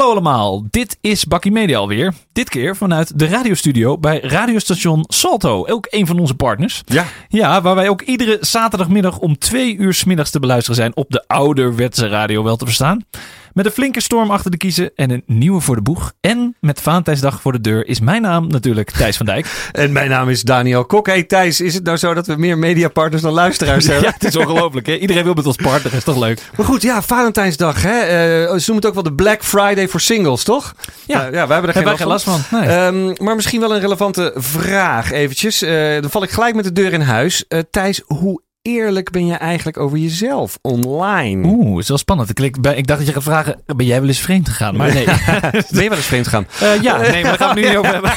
Hallo 0.00 0.14
allemaal, 0.14 0.64
dit 0.70 0.98
is 1.00 1.24
Bakkie 1.24 1.52
Media 1.52 1.78
alweer. 1.78 2.14
Dit 2.32 2.48
keer 2.48 2.76
vanuit 2.76 3.18
de 3.18 3.26
radiostudio 3.26 3.98
bij 3.98 4.20
radiostation 4.20 5.04
Salto, 5.08 5.66
ook 5.66 5.86
een 5.90 6.06
van 6.06 6.18
onze 6.18 6.34
partners. 6.34 6.82
Ja. 6.84 7.04
Ja, 7.28 7.62
waar 7.62 7.74
wij 7.74 7.88
ook 7.88 8.02
iedere 8.02 8.38
zaterdagmiddag 8.40 9.18
om 9.18 9.38
twee 9.38 9.76
uur 9.76 9.94
's 9.94 10.04
middags 10.04 10.30
te 10.30 10.40
beluisteren 10.40 10.76
zijn 10.76 10.96
op 10.96 11.10
de 11.10 11.24
ouderwetse 11.26 12.08
radio 12.08 12.42
wel 12.42 12.56
te 12.56 12.64
verstaan. 12.64 13.04
Met 13.52 13.66
een 13.66 13.72
flinke 13.72 14.00
storm 14.00 14.30
achter 14.30 14.50
de 14.50 14.56
kiezen 14.56 14.90
en 14.94 15.10
een 15.10 15.22
nieuwe 15.26 15.60
voor 15.60 15.74
de 15.74 15.82
boeg. 15.82 16.12
En 16.20 16.56
met 16.60 16.80
Valentijnsdag 16.80 17.40
voor 17.40 17.52
de 17.52 17.60
deur 17.60 17.86
is 17.86 18.00
mijn 18.00 18.22
naam 18.22 18.46
natuurlijk 18.46 18.90
Thijs 18.90 19.16
van 19.16 19.26
Dijk. 19.26 19.46
En 19.72 19.92
mijn 19.92 20.08
naam 20.08 20.28
is 20.28 20.42
Daniel 20.42 20.84
Kok. 20.84 21.06
Hey 21.06 21.22
Thijs, 21.22 21.60
is 21.60 21.74
het 21.74 21.84
nou 21.84 21.96
zo 21.96 22.14
dat 22.14 22.26
we 22.26 22.36
meer 22.36 22.58
mediapartners 22.58 23.22
dan 23.22 23.32
luisteraars 23.32 23.86
hebben? 23.86 24.04
Ja, 24.04 24.12
het 24.12 24.24
is 24.24 24.36
ongelooflijk 24.36 24.86
hè. 24.86 24.96
Iedereen 24.96 25.24
wil 25.24 25.34
met 25.34 25.46
ons 25.46 25.56
partner, 25.56 25.94
is 25.94 26.04
toch 26.04 26.18
leuk? 26.18 26.42
Maar 26.56 26.66
goed, 26.66 26.82
ja, 26.82 27.02
Valentijnsdag. 27.02 27.82
Hè? 27.82 27.98
Eh, 27.98 28.58
ze 28.58 28.70
noemen 28.70 28.76
het 28.76 28.86
ook 28.86 28.94
wel 28.94 29.02
de 29.02 29.12
Black 29.12 29.44
Friday 29.44 29.88
voor 29.88 30.00
singles, 30.00 30.44
toch? 30.44 30.74
Ja. 31.06 31.26
Eh, 31.26 31.32
ja 31.32 31.46
wij 31.46 31.56
hebben 31.56 31.74
er 31.74 31.82
geen 31.82 31.84
last 31.84 32.24
geen 32.24 32.32
van. 32.32 32.32
last 32.36 32.48
van? 32.48 32.60
Nee. 32.60 32.68
Ehm, 32.68 33.24
maar 33.24 33.34
misschien 33.34 33.60
wel 33.60 33.74
een 33.74 33.80
relevante 33.80 34.32
vraag 34.36 35.10
eventjes. 35.10 35.62
Eh, 35.62 36.00
dan 36.00 36.10
val 36.10 36.22
ik 36.22 36.30
gelijk 36.30 36.54
met 36.54 36.64
de 36.64 36.72
deur 36.72 36.92
in 36.92 37.00
huis. 37.00 37.44
Thijs, 37.70 38.02
hoe 38.06 38.42
eerlijk 38.62 39.10
ben 39.10 39.26
je 39.26 39.34
eigenlijk 39.34 39.78
over 39.78 39.98
jezelf 39.98 40.58
online? 40.62 41.46
Oeh, 41.46 41.78
is 41.78 41.88
wel 41.88 41.98
spannend. 41.98 42.38
Ik, 42.38 42.62
dacht 42.62 42.86
dat 42.86 43.06
je 43.06 43.12
gaat 43.12 43.22
vragen, 43.22 43.62
ben 43.66 43.86
jij 43.86 44.00
wel 44.00 44.08
eens 44.08 44.18
vreemd 44.18 44.48
gegaan? 44.48 44.76
Maar 44.76 44.92
nee. 44.94 45.04
Ben 45.70 45.82
je 45.82 45.88
wel 45.88 45.98
eens 45.98 46.06
vreemd 46.06 46.24
gegaan? 46.24 46.46
Eh, 46.60 46.82
ja, 46.82 46.96
nee, 46.96 47.10
maar 47.10 47.22
daar 47.22 47.36
gaan 47.36 47.54
we 47.54 47.60
nu 47.60 47.68
niet 47.68 47.76
over 47.76 47.92
hebben. 47.92 48.10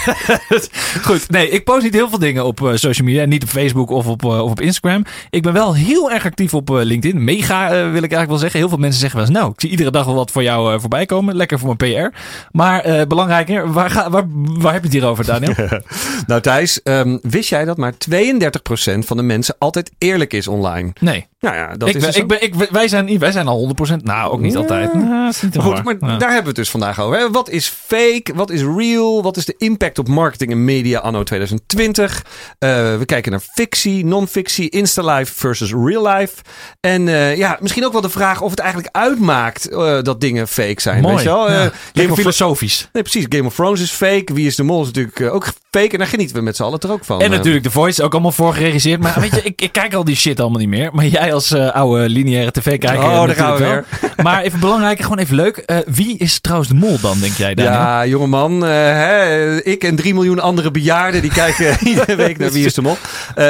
Goed, 1.08 1.30
nee, 1.30 1.50
ik 1.50 1.64
post 1.64 1.84
niet 1.84 1.94
heel 1.94 2.10
veel 2.10 2.20
dingen 2.20 2.46
op 2.46 2.62
eh, 2.62 2.76
social 2.76 3.08
media. 3.08 3.26
Niet 3.26 3.44
op 3.44 3.50
Facebook 3.50 3.90
of 3.90 4.08
op, 4.08 4.24
eh, 4.24 4.44
of 4.44 4.52
op 4.52 4.62
Instagram. 4.62 5.06
Ik 5.30 5.42
ben 5.42 5.54
wel 5.54 5.76
heel 5.76 6.12
erg 6.12 6.26
actief 6.26 6.54
op 6.54 6.70
LinkedIn. 6.70 7.24
Mega, 7.24 7.70
wil 7.70 7.86
ik 7.86 7.92
eigenlijk 7.94 8.30
wel 8.30 8.38
zeggen. 8.38 8.60
Heel 8.60 8.70
veel 8.70 8.78
mensen 8.78 9.00
zeggen 9.00 9.20
wel 9.20 9.28
eens, 9.28 9.38
nou, 9.38 9.52
ik 9.52 9.62
zie 9.62 9.70
iedere 9.70 9.92
dag 9.92 10.06
wel 10.06 10.16
wat 10.16 10.32
voor 10.32 10.44
jou 10.44 10.80
voorbij 10.80 11.06
komen. 11.06 11.36
Lekker 11.36 11.60
voor 11.60 11.76
mijn 11.78 12.12
PR. 12.12 12.18
Maar 12.52 13.08
belangrijker, 13.08 13.72
waar, 13.72 13.90
ga, 13.90 14.10
waar, 14.10 14.24
waar 14.34 14.74
heb 14.74 14.82
je 14.82 14.88
het 14.88 14.98
hier 14.98 15.08
over, 15.08 15.26
Daniel? 15.26 15.54
Nou 16.28 16.42
Thijs, 16.42 16.82
ehm, 16.82 17.18
wist 17.22 17.50
jij 17.50 17.66
dat 17.66 17.78
maar 17.78 17.94
32% 17.94 19.06
van 19.06 19.18
de 19.18 19.24
mensen 19.24 19.56
altijd 19.58 19.92
eerlijk 19.98 20.33
is 20.34 20.48
online? 20.48 20.94
Nee, 21.00 21.28
Nou 21.44 21.56
ja, 21.56 21.74
dat 21.78 21.90
ik, 21.90 21.96
is 21.96 22.04
dus 22.04 22.16
ik 22.16 22.28
ben, 22.28 22.44
ik, 22.44 22.54
wij, 22.56 22.88
zijn, 22.88 23.20
wij 23.20 23.32
zijn 23.32 23.48
al 23.48 23.76
100%. 23.92 23.96
Nou, 24.04 24.32
ook 24.32 24.40
niet 24.40 24.54
Ja. 24.54 24.60
altijd. 24.60 24.94
Nou, 24.94 25.24
dat 25.26 25.34
is 25.34 25.42
niet 25.42 25.56
Maar 25.56 25.64
goed, 25.64 25.84
maar 25.84 26.12
Ja. 26.12 26.18
daar 26.18 26.20
hebben 26.20 26.42
we 26.42 26.48
het 26.48 26.56
dus 26.56 26.70
vandaag 26.70 27.00
over. 27.00 27.18
Hè? 27.18 27.32
Wat 27.32 27.50
is 27.50 27.68
fake? 27.68 28.32
Wat 28.36 28.50
is 28.50 28.62
real? 28.62 29.24
Wat 29.24 29.38
is 29.38 29.46
de 29.46 29.56
impact 29.58 30.00
op 30.00 30.08
marketing 30.08 30.52
en 30.52 30.66
media 30.66 31.00
anno 31.00 31.24
2020? 31.24 32.26
Eh, 32.60 32.70
we 32.98 33.06
kijken 33.06 33.32
naar 33.32 33.40
fictie, 33.54 34.06
non-fictie, 34.06 34.70
Insta-life 34.70 35.34
versus 35.34 35.74
real 35.74 36.08
life. 36.08 36.34
En 36.80 37.08
eh, 37.08 37.38
ja, 37.38 37.58
misschien 37.62 37.86
ook 37.86 37.92
wel 37.92 38.02
de 38.02 38.10
vraag 38.10 38.42
of 38.42 38.50
het 38.50 38.60
eigenlijk 38.60 38.96
uitmaakt 38.96 39.70
eh, 39.70 40.02
dat 40.02 40.22
dingen 40.22 40.48
fake 40.48 40.82
zijn. 40.82 41.02
Mooi. 41.02 41.16
Weet 41.16 41.24
je 41.24 41.30
wel? 41.30 41.52
Ja. 41.52 41.72
Game 41.94 42.14
filosofisch. 42.16 42.90
Nee, 42.94 43.04
precies. 43.04 43.26
Game 43.30 43.46
of 43.46 43.56
Thrones 43.56 43.82
is 43.82 43.92
fake. 43.92 44.34
Wie 44.34 44.48
is 44.48 44.56
de 44.56 44.64
Mol 44.64 44.82
is 44.82 44.88
natuurlijk 44.88 45.34
ook 45.34 45.46
fake. 45.72 45.90
En 45.90 45.98
daar 45.98 46.08
genieten 46.08 46.36
we 46.36 46.42
met 46.42 46.56
z'n 46.56 46.64
allen 46.64 46.80
er 46.80 46.92
ook 46.92 47.06
van. 47.06 47.22
En 47.22 47.30
natuurlijk 47.30 47.64
The 47.64 47.72
Voice, 47.72 48.04
ook 48.04 48.12
allemaal 48.14 48.32
voor 48.32 48.54
geregisseerd. 48.54 49.02
Maar 49.02 49.20
weet 49.20 49.36
je, 49.36 49.42
ik, 49.42 49.62
ik 49.62 49.72
kijk 49.72 49.94
al 49.94 50.04
die 50.04 50.16
shit 50.16 50.40
allemaal 50.40 50.60
niet 50.60 50.70
meer. 50.70 50.90
Maar 50.94 51.06
jij 51.06 51.33
als 51.34 51.52
eh, 51.52 51.70
oude 51.72 52.10
lineaire 52.10 52.52
tv-kijker 52.52 53.04
Oh, 53.06 53.26
daar 53.26 53.36
gaan 53.36 53.54
we 53.54 53.60
wel. 53.64 53.82
Maar 54.24 54.42
even 54.42 54.60
belangrijk, 54.60 55.02
gewoon 55.02 55.18
even 55.20 55.36
leuk. 55.36 55.58
Eh, 55.58 55.78
wie 55.86 56.18
is 56.18 56.40
trouwens 56.40 56.70
de 56.70 56.76
mol 56.76 57.00
dan, 57.00 57.20
denk 57.20 57.34
jij, 57.34 57.54
Daniel? 57.56 57.74
Ja, 57.74 58.06
jongeman. 58.06 58.66
eh 58.66 58.70
hè, 58.72 59.64
ik 59.64 59.84
en 59.84 59.96
drie 59.96 60.14
miljoen 60.14 60.40
andere 60.40 60.72
bejaarden 60.72 61.22
die 61.22 61.32
kijken 61.32 61.78
iedere 61.88 62.16
week 62.16 62.38
naar 62.38 62.52
Wie 62.52 62.66
is 62.66 62.74
de 62.74 62.82
Mol. 62.82 62.98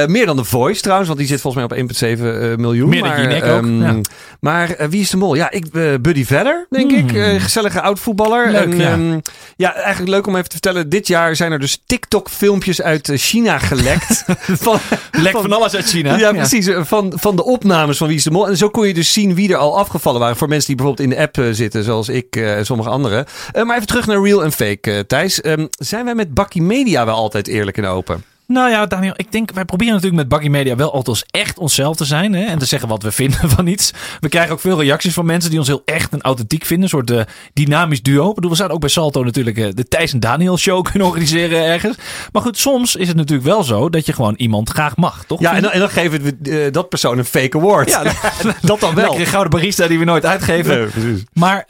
Meer 0.08 0.26
dan 0.26 0.36
de 0.36 0.44
Voice 0.44 0.82
trouwens, 0.82 1.08
want 1.08 1.20
die 1.20 1.30
zit 1.30 1.42
volgens 1.42 1.68
mij 1.68 1.82
op 1.82 1.90
1,7 1.92 2.02
eh, 2.02 2.56
miljoen. 2.56 2.90
Meer 2.90 3.02
dan 3.04 3.10
maar, 3.12 3.36
ook, 3.36 3.64
ehm, 3.64 3.82
ja. 3.82 3.96
Maar 4.40 4.70
eh, 4.70 4.88
Wie 4.88 5.02
is 5.02 5.10
de 5.10 5.18
Mol? 5.18 5.36
Ja, 5.36 5.52
ik, 5.52 5.72
Buddy 6.02 6.26
Vedder, 6.26 6.68
denk 6.70 6.92
Hmm. 6.92 7.10
ik. 7.10 7.16
Eh, 7.16 7.42
gezellige 7.42 7.82
oud-voetballer. 7.82 8.52
Leuk, 8.52 8.64
en, 8.72 8.78
ja. 8.78 8.92
ehm, 8.92 9.20
ja, 9.56 9.74
eigenlijk 9.76 10.10
leuk 10.12 10.28
om 10.28 10.34
even 10.36 10.46
te 10.50 10.52
vertellen. 10.52 10.90
Dit 10.90 11.08
jaar 11.08 11.36
zijn 11.36 11.52
er 11.52 11.60
dus 11.60 11.82
TikTok-filmpjes 11.86 12.82
uit 12.82 13.12
China 13.16 13.58
gelekt. 13.58 14.24
van, 14.66 14.78
Lek 15.12 15.32
van- 15.32 15.42
van 15.42 15.54
alles 15.54 15.76
uit 15.76 15.86
China. 15.86 16.18
ja, 16.18 16.32
precies. 16.32 16.70
Van, 16.80 17.14
van 17.16 17.36
de 17.36 17.44
opnames 17.74 17.98
van 17.98 18.08
Wie 18.08 18.18
is 18.18 18.24
de 18.24 18.32
Mol. 18.32 18.48
En 18.48 18.58
zo 18.58 18.70
kon 18.70 18.88
je 18.88 18.94
dus 18.94 19.14
zien 19.14 19.36
wie 19.36 19.50
er 19.50 19.58
al 19.58 19.78
afgevallen 19.78 20.20
waren. 20.20 20.36
Voor 20.36 20.48
mensen 20.48 20.68
die 20.68 20.76
bijvoorbeeld 20.76 21.10
in 21.10 21.16
de 21.16 21.22
app 21.22 21.38
eh, 21.38 21.46
zitten, 21.52 21.84
zoals 21.84 22.10
ik 22.10 22.36
eh, 22.36 22.58
en 22.58 22.66
sommige 22.66 22.90
anderen. 22.90 23.26
Eh, 23.52 23.64
maar 23.64 23.76
even 23.76 23.88
terug 23.88 24.06
naar 24.06 24.22
real 24.22 24.44
en 24.44 24.52
fake, 24.52 25.06
Thijs. 25.08 25.42
Ehm, 25.42 25.68
zijn 25.70 26.06
wij 26.06 26.16
met 26.16 26.34
Bakkie 26.34 26.62
Media 26.62 27.06
wel 27.06 27.16
altijd 27.16 27.48
eerlijk 27.48 27.78
en 27.78 27.86
open? 27.86 28.24
Nou 28.48 28.70
ja, 28.70 28.86
Daniel, 28.86 29.14
ik 29.16 29.32
denk, 29.32 29.52
wij 29.52 29.66
proberen 29.66 29.94
natuurlijk 29.94 30.22
met 30.22 30.30
Baggy 30.30 30.48
Media 30.48 30.76
wel 30.76 30.94
altijd 30.94 31.26
echt 31.32 31.58
onszelf 31.58 31.96
te 31.96 32.06
zijn. 32.06 32.34
Hè, 32.34 32.46
en 32.46 32.58
te 32.58 32.66
zeggen 32.66 32.90
wat 32.90 33.04
we 33.04 33.12
vinden 33.22 33.50
van 33.50 33.68
iets. 33.68 33.94
We 34.20 34.30
krijgen 34.30 34.54
ook 34.54 34.60
veel 34.60 34.82
reacties 34.82 35.14
van 35.14 35.26
mensen 35.26 35.50
die 35.50 35.60
ons 35.60 35.68
heel 35.68 35.82
echt 35.86 36.12
en 36.12 36.22
authentiek 36.22 36.66
vinden. 36.66 36.84
Een 36.84 36.90
soort 36.90 37.12
eh, 37.12 37.22
dynamisch 37.54 38.02
duo. 38.02 38.30
Ik 38.30 38.36
bedoel, 38.36 38.50
we 38.50 38.56
zouden 38.56 38.76
ook 38.76 38.84
bij 38.84 38.94
Salto 38.94 39.24
natuurlijk 39.24 39.58
eh, 39.58 39.68
de 39.74 39.88
Thijs 39.88 40.14
en 40.14 40.20
Daniel 40.20 40.58
show 40.58 40.84
kunnen 40.90 41.08
organiseren 41.08 41.64
ergens. 41.64 41.98
Maar 42.32 42.42
goed, 42.42 42.58
soms 42.58 42.96
is 42.96 43.08
het 43.08 43.18
natuurlijk 43.18 43.48
wel 43.48 43.64
zo 43.64 43.90
dat 43.90 44.06
je 44.06 44.14
gewoon 44.14 44.34
iemand 44.38 44.70
graag 44.70 44.96
mag, 44.96 45.24
toch? 45.28 45.40
Ja, 45.40 45.56
en 45.56 45.62
dan, 45.62 45.72
en 45.72 45.80
dan 45.80 45.90
geven 45.90 46.22
we 46.22 46.66
eh, 46.66 46.72
dat 46.72 46.90
persoon 46.90 47.18
een 47.18 47.26
fake 47.26 47.58
award. 47.58 47.90
Ja, 47.90 48.04
dat 48.62 48.80
dan 48.80 48.96
wel. 48.96 49.08
Lekkere 49.08 49.30
gouden 49.30 49.52
barista 49.52 49.88
die 49.88 50.00
we 50.00 50.06
nooit 50.06 50.26
uitgeven. 50.26 50.78
Nee, 50.78 50.88
precies. 50.88 51.24
Maar, 51.34 51.66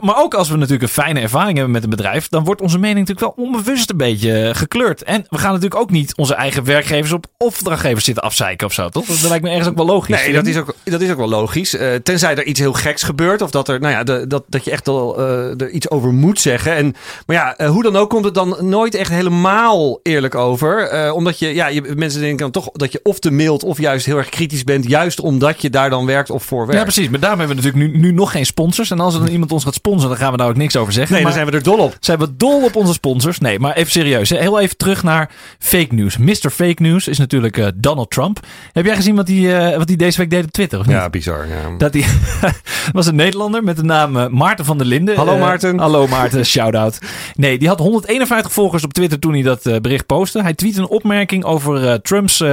maar 0.00 0.16
ook 0.16 0.34
als 0.34 0.48
we 0.48 0.56
natuurlijk 0.56 0.82
een 0.82 1.02
fijne 1.02 1.20
ervaring 1.20 1.54
hebben 1.56 1.74
met 1.74 1.82
een 1.82 1.90
bedrijf, 1.90 2.28
dan 2.28 2.44
wordt 2.44 2.60
onze 2.60 2.78
mening 2.78 3.08
natuurlijk 3.08 3.36
wel 3.36 3.46
onbewust 3.46 3.90
een 3.90 3.96
beetje 3.96 4.50
gekleurd. 4.54 5.02
En 5.02 5.24
we 5.28 5.38
gaan 5.38 5.52
natuurlijk 5.52 5.80
ook 5.80 5.90
niet 5.90 6.15
onze 6.16 6.34
eigen 6.34 6.64
werkgevers 6.64 7.12
op 7.12 7.26
opdrachtgevers 7.38 8.04
zitten 8.04 8.22
afzeiken 8.22 8.66
of 8.66 8.72
zo, 8.72 8.88
toch? 8.88 9.06
Dat 9.06 9.28
lijkt 9.28 9.44
me 9.44 9.50
ergens 9.50 9.68
ook 9.68 9.76
wel 9.76 9.86
logisch. 9.86 10.24
Nee, 10.24 10.32
dat 10.32 10.46
is 10.46 10.56
ook, 10.56 10.74
dat 10.84 11.00
is 11.00 11.10
ook 11.10 11.16
wel 11.16 11.28
logisch. 11.28 11.76
Eh, 11.76 11.94
tenzij 11.94 12.36
er 12.36 12.44
iets 12.44 12.60
heel 12.60 12.72
geks 12.72 13.02
gebeurt. 13.02 13.42
Of 13.42 13.50
dat, 13.50 13.68
er, 13.68 13.80
nou 13.80 13.92
ja, 13.92 14.04
de, 14.04 14.26
dat, 14.26 14.44
dat 14.48 14.64
je 14.64 14.70
echt 14.70 14.88
al 14.88 15.18
eh, 15.18 15.60
er 15.60 15.70
iets 15.70 15.90
over 15.90 16.12
moet 16.12 16.40
zeggen. 16.40 16.74
En, 16.74 16.94
maar 17.26 17.36
ja, 17.36 17.56
eh, 17.56 17.70
hoe 17.70 17.82
dan 17.82 17.96
ook 17.96 18.10
komt 18.10 18.24
het 18.24 18.34
dan 18.34 18.56
nooit 18.60 18.94
echt 18.94 19.10
helemaal 19.10 20.00
eerlijk 20.02 20.34
over. 20.34 20.74
Omdat 21.12 21.38
je, 21.38 21.54
ja, 21.54 21.66
je, 21.66 21.92
mensen 21.96 22.20
denken 22.20 22.38
dan 22.38 22.50
toch 22.50 22.70
dat 22.72 22.92
je 22.92 23.00
of 23.02 23.18
te 23.18 23.30
mild 23.30 23.64
of 23.64 23.78
juist 23.78 24.06
heel 24.06 24.16
erg 24.16 24.28
kritisch 24.28 24.64
bent. 24.64 24.88
Juist 24.88 25.20
omdat 25.20 25.62
je 25.62 25.70
daar 25.70 25.90
dan 25.90 26.06
werkt 26.06 26.30
of 26.30 26.44
voor 26.44 26.66
werkt. 26.66 26.74
Ja, 26.74 26.82
precies. 26.82 27.08
Maar 27.08 27.20
daarom 27.20 27.38
hebben 27.38 27.56
we 27.56 27.62
natuurlijk 27.62 27.92
nu, 27.92 28.00
nu 28.00 28.12
nog 28.12 28.30
geen 28.30 28.46
sponsors. 28.46 28.90
En 28.90 29.00
als 29.00 29.14
er 29.14 29.20
dan 29.20 29.28
iemand 29.28 29.52
ons 29.52 29.64
gaat 29.64 29.74
sponsoren, 29.74 30.08
dan 30.08 30.18
gaan 30.18 30.32
we 30.32 30.38
daar 30.38 30.48
ook 30.48 30.56
niks 30.56 30.76
over 30.76 30.92
zeggen. 30.92 31.12
Nee, 31.12 31.22
dan 31.22 31.32
maar 31.32 31.42
zijn 31.42 31.52
we 31.52 31.58
er 31.58 31.76
dol 31.76 31.84
op. 31.84 31.96
zijn 32.00 32.18
we 32.18 32.36
dol 32.36 32.64
op 32.64 32.76
onze 32.76 32.92
sponsors. 32.92 33.38
Nee, 33.38 33.58
maar 33.58 33.74
even 33.74 33.92
serieus. 33.92 34.30
Hè. 34.30 34.38
Heel 34.38 34.60
even 34.60 34.76
terug 34.76 35.02
naar 35.02 35.30
fake 35.58 35.94
news. 35.94 36.05
Mr. 36.14 36.50
Fake 36.50 36.82
News 36.82 37.08
is 37.08 37.18
natuurlijk 37.18 37.56
eh, 37.56 37.66
Donald 37.74 38.10
Trump. 38.10 38.40
Heb 38.72 38.84
jij 38.84 38.94
gezien 38.94 39.16
wat 39.16 39.28
hij 39.28 39.70
eh, 39.70 39.76
wat 39.78 39.88
hij 39.88 39.96
deze 39.96 40.18
week 40.18 40.30
deed 40.30 40.44
op 40.44 40.50
Twitter? 40.50 40.78
Of 40.78 40.86
niet? 40.86 40.94
Ja, 40.94 41.10
bizar. 41.10 41.46
Ja. 41.48 41.76
Dat 41.78 41.94
hij 41.94 42.04
was 42.92 43.06
een 43.06 43.14
Nederlander 43.14 43.64
met 43.64 43.76
de 43.76 43.82
naam 43.82 44.16
eh, 44.16 44.28
Maarten 44.28 44.64
van 44.64 44.78
der 44.78 44.86
Linden. 44.86 45.16
Hallo, 45.16 45.38
Maarten. 45.38 45.78
hallo 45.78 46.06
Maarten, 46.06 46.46
shout-out. 46.56 46.98
Nee, 47.34 47.58
die 47.58 47.68
had 47.68 47.78
151 47.78 48.52
volgers 48.52 48.84
op 48.84 48.92
Twitter 48.92 49.18
toen 49.18 49.32
hij 49.32 49.42
dat 49.42 49.62
bericht 49.82 50.06
postte. 50.06 50.42
Hij 50.42 50.54
tweette 50.54 50.80
een 50.80 50.88
opmerking 50.88 51.44
over 51.44 52.02
Trumps 52.02 52.44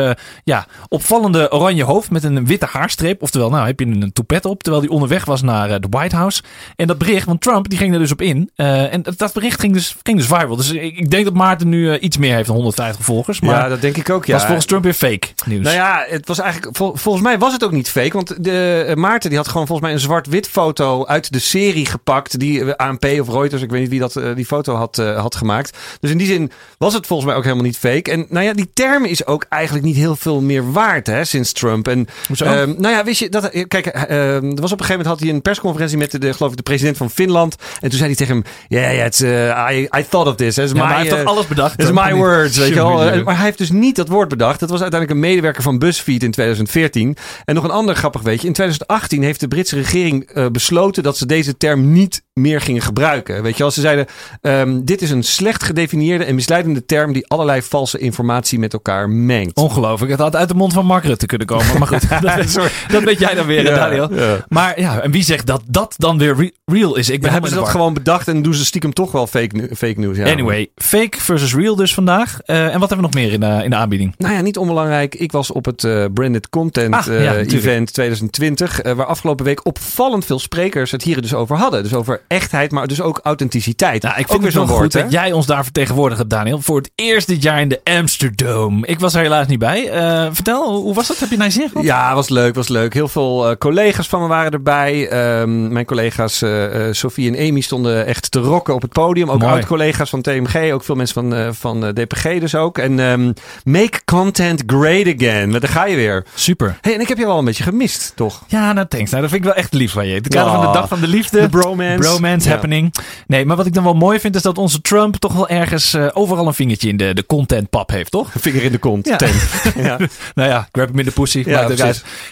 ja, 0.44 0.66
opvallende 0.88 1.52
oranje 1.52 1.84
hoofd 1.84 2.12
met 2.12 2.24
een 2.24 2.46
witte 2.46 2.68
haarstreep. 2.72 3.22
Oftewel, 3.22 3.50
nou 3.50 3.66
heb 3.66 3.80
je 3.80 3.86
een 3.86 4.14
toepet 4.14 4.46
op, 4.46 4.64
terwijl 4.64 4.84
hij 4.84 4.94
onderweg 4.94 5.26
was 5.26 5.42
naar 5.42 5.82
de 5.82 5.88
White 5.90 6.16
House. 6.16 6.44
En 6.76 6.88
dat 6.88 6.98
bericht 6.98 7.26
van 7.26 7.38
Trump, 7.38 7.70
die 7.70 7.78
ging 7.78 7.94
er 7.94 8.00
dus 8.00 8.12
op 8.12 8.22
in. 8.22 8.50
En 8.56 9.04
dat, 9.18 9.34
bericht 9.34 9.60
ging 9.60 9.74
dus, 9.74 9.96
ging 10.04 10.18
dus 10.18 10.28
viral. 10.28 10.56
Dus 10.56 10.72
ik, 10.72 10.98
ik 10.98 11.10
denk 11.10 11.26
dat 11.26 11.34
Maarten 11.34 11.70
nu 11.70 11.98
iets 11.98 12.18
meer 12.18 12.36
heeft 12.36 12.48
dan 12.48 12.56
150 12.56 13.06
volgers. 13.06 13.42
Maar 13.46 13.62
ja, 13.62 13.68
dat 13.68 13.82
denk 13.82 13.98
ik 13.98 14.10
ook. 14.10 14.26
Ja. 14.26 14.34
was 14.34 14.44
volgens 14.46 14.66
Trump 14.66 14.84
weer 14.84 14.94
fake 14.94 15.28
nieuws. 15.46 15.64
Nou 15.64 15.76
ja, 15.76 16.06
het 16.08 16.28
was 16.28 16.40
eigenlijk, 16.40 16.78
vol- 16.78 16.96
volgens 16.96 17.24
mij 17.24 17.38
was 17.38 17.54
het 17.54 17.64
ook 17.64 17.72
niet 17.72 17.90
fake. 17.90 18.14
Want 18.14 18.44
de, 18.44 18.86
eh, 18.88 18.96
Maarten 18.96 19.30
die 19.30 19.38
had 19.38 19.48
gewoon 19.48 19.68
volgens 19.68 19.88
mij 19.88 19.96
een 19.96 20.04
zwart-wit 20.04 20.48
foto 20.50 21.06
uit 21.06 21.32
de 21.34 21.40
serie 21.40 21.86
gepakt. 21.86 22.40
Die 22.40 22.74
eh, 22.74 22.88
ANP 22.88 23.06
of 23.20 23.30
Reuters, 23.30 23.62
ik 23.62 23.70
weet 23.72 23.82
niet 23.82 23.90
wie 23.90 24.00
dat, 24.00 24.16
eh, 24.16 24.36
die 24.36 24.46
foto 24.46 24.76
had, 24.76 24.96
had 24.96 25.36
gemaakt. 25.36 25.78
Dus 26.00 26.12
in 26.12 26.18
die 26.18 26.28
zin 26.28 26.52
was 26.78 26.94
het 26.94 27.08
volgens 27.08 27.28
mij 27.30 27.38
ook 27.38 27.44
helemaal 27.44 27.66
niet 27.66 27.78
fake. 27.78 28.12
En 28.12 28.26
nou 28.30 28.46
ja, 28.46 28.54
die 28.54 28.70
term 28.74 29.06
is 29.06 29.26
ook 29.26 29.46
eigenlijk 29.50 29.86
niet 29.86 29.96
heel 29.96 30.16
veel 30.16 30.42
meer 30.42 30.72
waard 30.72 31.08
hè, 31.08 31.24
sinds 31.26 31.52
Trump. 31.52 31.88
En, 31.88 32.08
Hoezo? 32.28 32.46
ehm, 32.46 32.74
nou 32.78 32.96
ja, 32.96 33.04
wist 33.04 33.20
je, 33.20 33.30
dat, 33.30 33.50
kijk, 33.68 33.86
eh, 33.86 34.36
ehm, 34.36 34.46
er 34.46 34.62
was 34.62 34.72
op 34.72 34.80
een 34.80 34.86
gegeven 34.86 34.90
moment 34.90 35.08
had 35.08 35.20
hij 35.20 35.30
een 35.30 35.42
persconferentie 35.42 35.98
met 35.98 36.12
de, 36.12 36.20
de, 36.20 36.34
geloof 36.34 36.52
ik, 36.52 36.58
de 36.58 36.64
president 36.64 36.98
van 36.98 37.10
Finland. 37.10 37.56
En 37.80 37.90
toen 37.90 37.98
zei 37.98 38.06
hij 38.06 38.16
tegen 38.16 38.34
hem, 38.34 38.44
ja, 38.68 38.80
yeah, 38.80 38.94
yeah, 38.94 39.06
it's, 39.06 39.22
I, 39.22 40.00
I 40.00 40.06
thought 40.10 40.28
of 40.30 40.36
this. 40.36 40.56
Ja, 40.56 40.68
my, 40.74 40.80
hij 40.82 40.98
heeft 40.98 41.10
toch 41.10 41.24
alles 41.24 41.48
bedacht? 41.48 41.82
It's 41.82 41.92
my 41.92 42.14
words, 42.14 42.58
weet 42.58 42.68
je 42.68 42.74
wel. 42.74 43.24
Maar 43.34 43.42
hij 43.42 43.52
heeft 43.52 43.62
dus 43.70 43.80
niet 43.80 43.96
dat 43.96 44.08
woord 44.08 44.30
bedacht. 44.30 44.60
Dat 44.60 44.70
was 44.70 44.82
uiteindelijk 44.82 45.20
een 45.22 45.28
medewerker 45.30 45.64
van 45.64 45.80
BuzzFeed 45.80 46.24
in 46.24 46.32
2014. 46.32 47.16
En 47.46 47.56
nog 47.56 47.64
een 47.64 47.70
ander 47.72 47.96
grappig 47.96 48.22
weetje. 48.22 48.48
In 48.48 48.54
2018 48.54 49.24
heeft 49.24 49.40
de 49.40 49.48
Britse 49.48 49.76
regering 49.76 50.24
eh, 50.24 50.46
besloten 50.48 51.04
dat 51.04 51.18
ze 51.18 51.26
deze 51.26 51.58
term 51.58 51.92
niet 51.92 52.24
meer 52.34 52.62
gingen 52.62 52.82
gebruiken. 52.82 53.44
Weet 53.44 53.54
je 53.58 53.62
wel, 53.64 53.72
ze 53.72 53.82
zeiden, 53.82 54.06
ehm, 54.42 54.80
dit 54.84 55.02
is 55.02 55.12
een 55.12 55.24
slecht 55.24 55.64
gedefinieerde 55.64 56.24
en 56.24 56.36
misleidende 56.36 56.86
term 56.86 57.14
die 57.14 57.28
allerlei 57.28 57.62
valse 57.62 57.98
informatie 57.98 58.60
met 58.60 58.74
elkaar 58.74 59.10
mengt. 59.10 59.56
Ongelooflijk. 59.58 60.12
Het 60.12 60.20
had 60.20 60.36
uit 60.36 60.48
de 60.48 60.54
mond 60.56 60.74
van 60.74 60.86
Mark 60.86 61.04
Rutte 61.04 61.26
kunnen 61.26 61.48
komen. 61.48 61.78
Maar 61.80 61.88
goed, 61.88 62.10
dat, 62.22 62.70
dat 62.88 63.04
weet 63.04 63.20
jij 63.20 63.34
dan 63.36 63.46
weer, 63.46 63.64
Ja, 63.64 63.76
Daniel. 63.76 64.14
ja. 64.16 64.46
Maar 64.50 64.80
ja, 64.80 65.00
en 65.02 65.12
wie 65.12 65.24
zegt 65.24 65.46
dat 65.48 65.62
dat 65.68 65.94
dan 65.98 66.18
weer 66.18 66.36
re- 66.36 66.52
real 66.66 66.96
is? 66.96 67.10
Ik 67.10 67.16
ben 67.18 67.26
Ja, 67.28 67.32
hebben 67.34 67.50
ze 67.52 67.56
dat 67.58 67.70
gewoon 67.70 67.94
bedacht 67.94 68.28
en 68.28 68.42
doen 68.42 68.54
ze 68.54 68.66
stiekem 68.66 68.94
toch 68.94 69.12
wel 69.12 69.28
fake, 69.28 69.70
fake 69.76 70.00
news? 70.00 70.18
Ja. 70.18 70.32
Anyway, 70.32 70.68
fake 70.76 71.18
versus 71.22 71.56
real 71.56 71.76
dus 71.76 71.94
vandaag. 71.94 72.40
Eh, 72.46 72.58
en 72.74 72.80
wat 72.80 72.90
hebben 72.90 72.98
we 72.98 73.02
nog 73.02 73.14
meer 73.14 73.23
in, 73.32 73.40
de 73.40 73.60
in 73.64 73.70
de 73.70 73.76
aanbieding? 73.76 74.14
Nou 74.18 74.34
ja, 74.34 74.42
niet 74.42 74.58
onbelangrijk. 74.58 75.16
Ik 75.16 75.32
was 75.32 75.52
op 75.52 75.66
het 75.66 75.84
uh, 75.84 76.06
Branded 76.14 76.50
Content 76.50 76.94
Ah, 76.94 77.06
ja, 77.06 77.36
eh. 77.36 77.52
Event 77.54 77.94
2020. 77.94 78.82
eh, 78.82 78.94
waar 78.94 79.06
afgelopen 79.06 79.46
week 79.46 79.66
opvallend 79.66 80.26
veel 80.26 80.40
sprekers 80.40 80.92
het 80.92 81.04
hier 81.04 81.22
dus 81.22 81.34
over 81.34 81.58
hadden. 81.58 81.84
Dus 81.84 81.94
over 81.94 82.22
echtheid, 82.28 82.72
maar 82.72 82.88
dus 82.88 83.02
ook 83.02 83.20
authenticiteit. 83.24 84.02
Nou, 84.02 84.16
ik 84.16 84.22
ook 84.22 84.30
vind 84.30 84.42
weer 84.42 84.52
zo'n 84.52 84.68
goed 84.68 84.78
woord, 84.78 84.92
dat 84.92 85.02
hè? 85.02 85.08
jij 85.10 85.32
ons 85.32 85.46
daar 85.46 85.64
vertegenwoordigd 85.64 86.20
hebt, 86.20 86.32
Daniel. 86.32 86.62
Voor 86.62 86.78
het 86.78 86.92
eerst 86.96 87.28
dit 87.28 87.44
jaar 87.44 87.62
in 87.62 87.68
de 87.68 87.82
Amsterdam. 87.84 88.86
Ik 88.86 89.00
was 89.00 89.14
er 89.14 89.22
helaas 89.22 89.48
niet 89.48 89.60
bij. 89.60 89.90
Eh, 89.90 90.28
vertel, 90.32 90.76
hoe 90.76 90.94
was 90.94 91.08
dat? 91.08 91.20
Heb 91.20 91.30
je 91.30 91.38
naar 91.38 91.52
zin 91.52 91.68
gehad? 91.70 91.84
Ja, 91.84 92.16
was 92.16 92.30
leuk, 92.30 92.56
was 92.56 92.68
leuk. 92.68 92.94
Heel 92.94 93.08
veel 93.08 93.50
eh, 93.50 93.56
collega's 93.58 94.08
van 94.08 94.22
me 94.22 94.28
waren 94.28 94.52
erbij. 94.52 95.08
Ehm, 95.10 95.72
mijn 95.72 95.86
collega's 95.86 96.42
eh 96.42 96.62
eh, 96.74 96.94
Sophie 96.94 97.36
en 97.36 97.50
Amy 97.50 97.62
stonden 97.62 98.06
echt 98.06 98.32
te 98.32 98.40
rocken 98.40 98.74
op 98.74 98.82
het 98.82 98.92
podium. 98.92 99.30
Ook 99.32 99.44
oud-collega's 99.44 100.10
van 100.10 100.22
TMG, 100.22 100.72
ook 100.74 100.84
veel 100.84 100.96
mensen 100.96 101.14
van, 101.14 101.34
eh, 101.36 101.48
van 101.52 101.86
eh, 101.86 101.90
DPG 101.94 102.40
dus 102.40 102.56
ook. 102.56 102.78
En 102.78 103.13
ehm, 103.14 103.32
make 103.64 104.02
content 104.06 104.64
great 104.68 105.14
again. 105.16 105.52
Daar 105.52 105.70
ga 105.70 105.86
je 105.86 105.96
weer. 105.96 106.26
Super. 106.36 106.78
hey, 106.82 106.94
en 106.94 107.00
ik 107.02 107.08
heb 107.08 107.18
je 107.18 107.26
wel 107.26 107.38
een 107.38 107.46
beetje 107.46 107.64
gemist, 107.64 108.12
toch? 108.16 108.44
Ja, 108.48 108.74
nou 108.74 108.88
thanks. 108.88 109.10
Nou, 109.10 109.22
dat 109.22 109.32
vind 109.32 109.44
ik 109.44 109.50
wel 109.50 109.58
echt 109.60 109.74
lief 109.74 109.92
van 109.92 110.08
je. 110.08 110.14
Het 110.16 110.28
kader 110.28 110.52
van 110.52 110.66
de 110.66 110.72
dag 110.74 110.88
van 110.88 111.00
de 111.00 111.08
liefde. 111.08 111.42
De 111.42 111.50
bromance. 111.50 111.98
Bromance 111.98 112.48
Ja. 112.48 112.54
happening. 112.54 112.94
Nee, 113.28 113.46
maar 113.46 113.56
wat 113.56 113.66
ik 113.66 113.74
dan 113.74 113.84
wel 113.84 113.94
mooi 113.94 114.20
vind 114.20 114.36
is 114.36 114.42
dat 114.42 114.58
onze 114.58 114.82
Trump 114.82 115.16
toch 115.16 115.34
wel 115.34 115.48
ergens 115.48 115.94
eh, 115.94 116.08
overal 116.14 116.48
een 116.48 116.54
vingertje 116.54 116.90
in 116.90 116.98
de, 116.98 117.14
de 117.14 117.26
content 117.26 117.70
pap 117.70 117.90
heeft, 117.90 118.12
toch? 118.12 118.34
Een 118.34 118.42
vinger 118.42 118.64
in 118.64 118.72
de 118.72 118.78
kont. 118.78 119.08
Ja. 119.08 119.18
Nou 120.36 120.50
ja, 120.50 120.68
grab 120.72 120.88
hem 120.88 121.00
in 121.00 121.06
de 121.06 121.12
pussy. 121.12 121.44
Ja. 121.46 121.70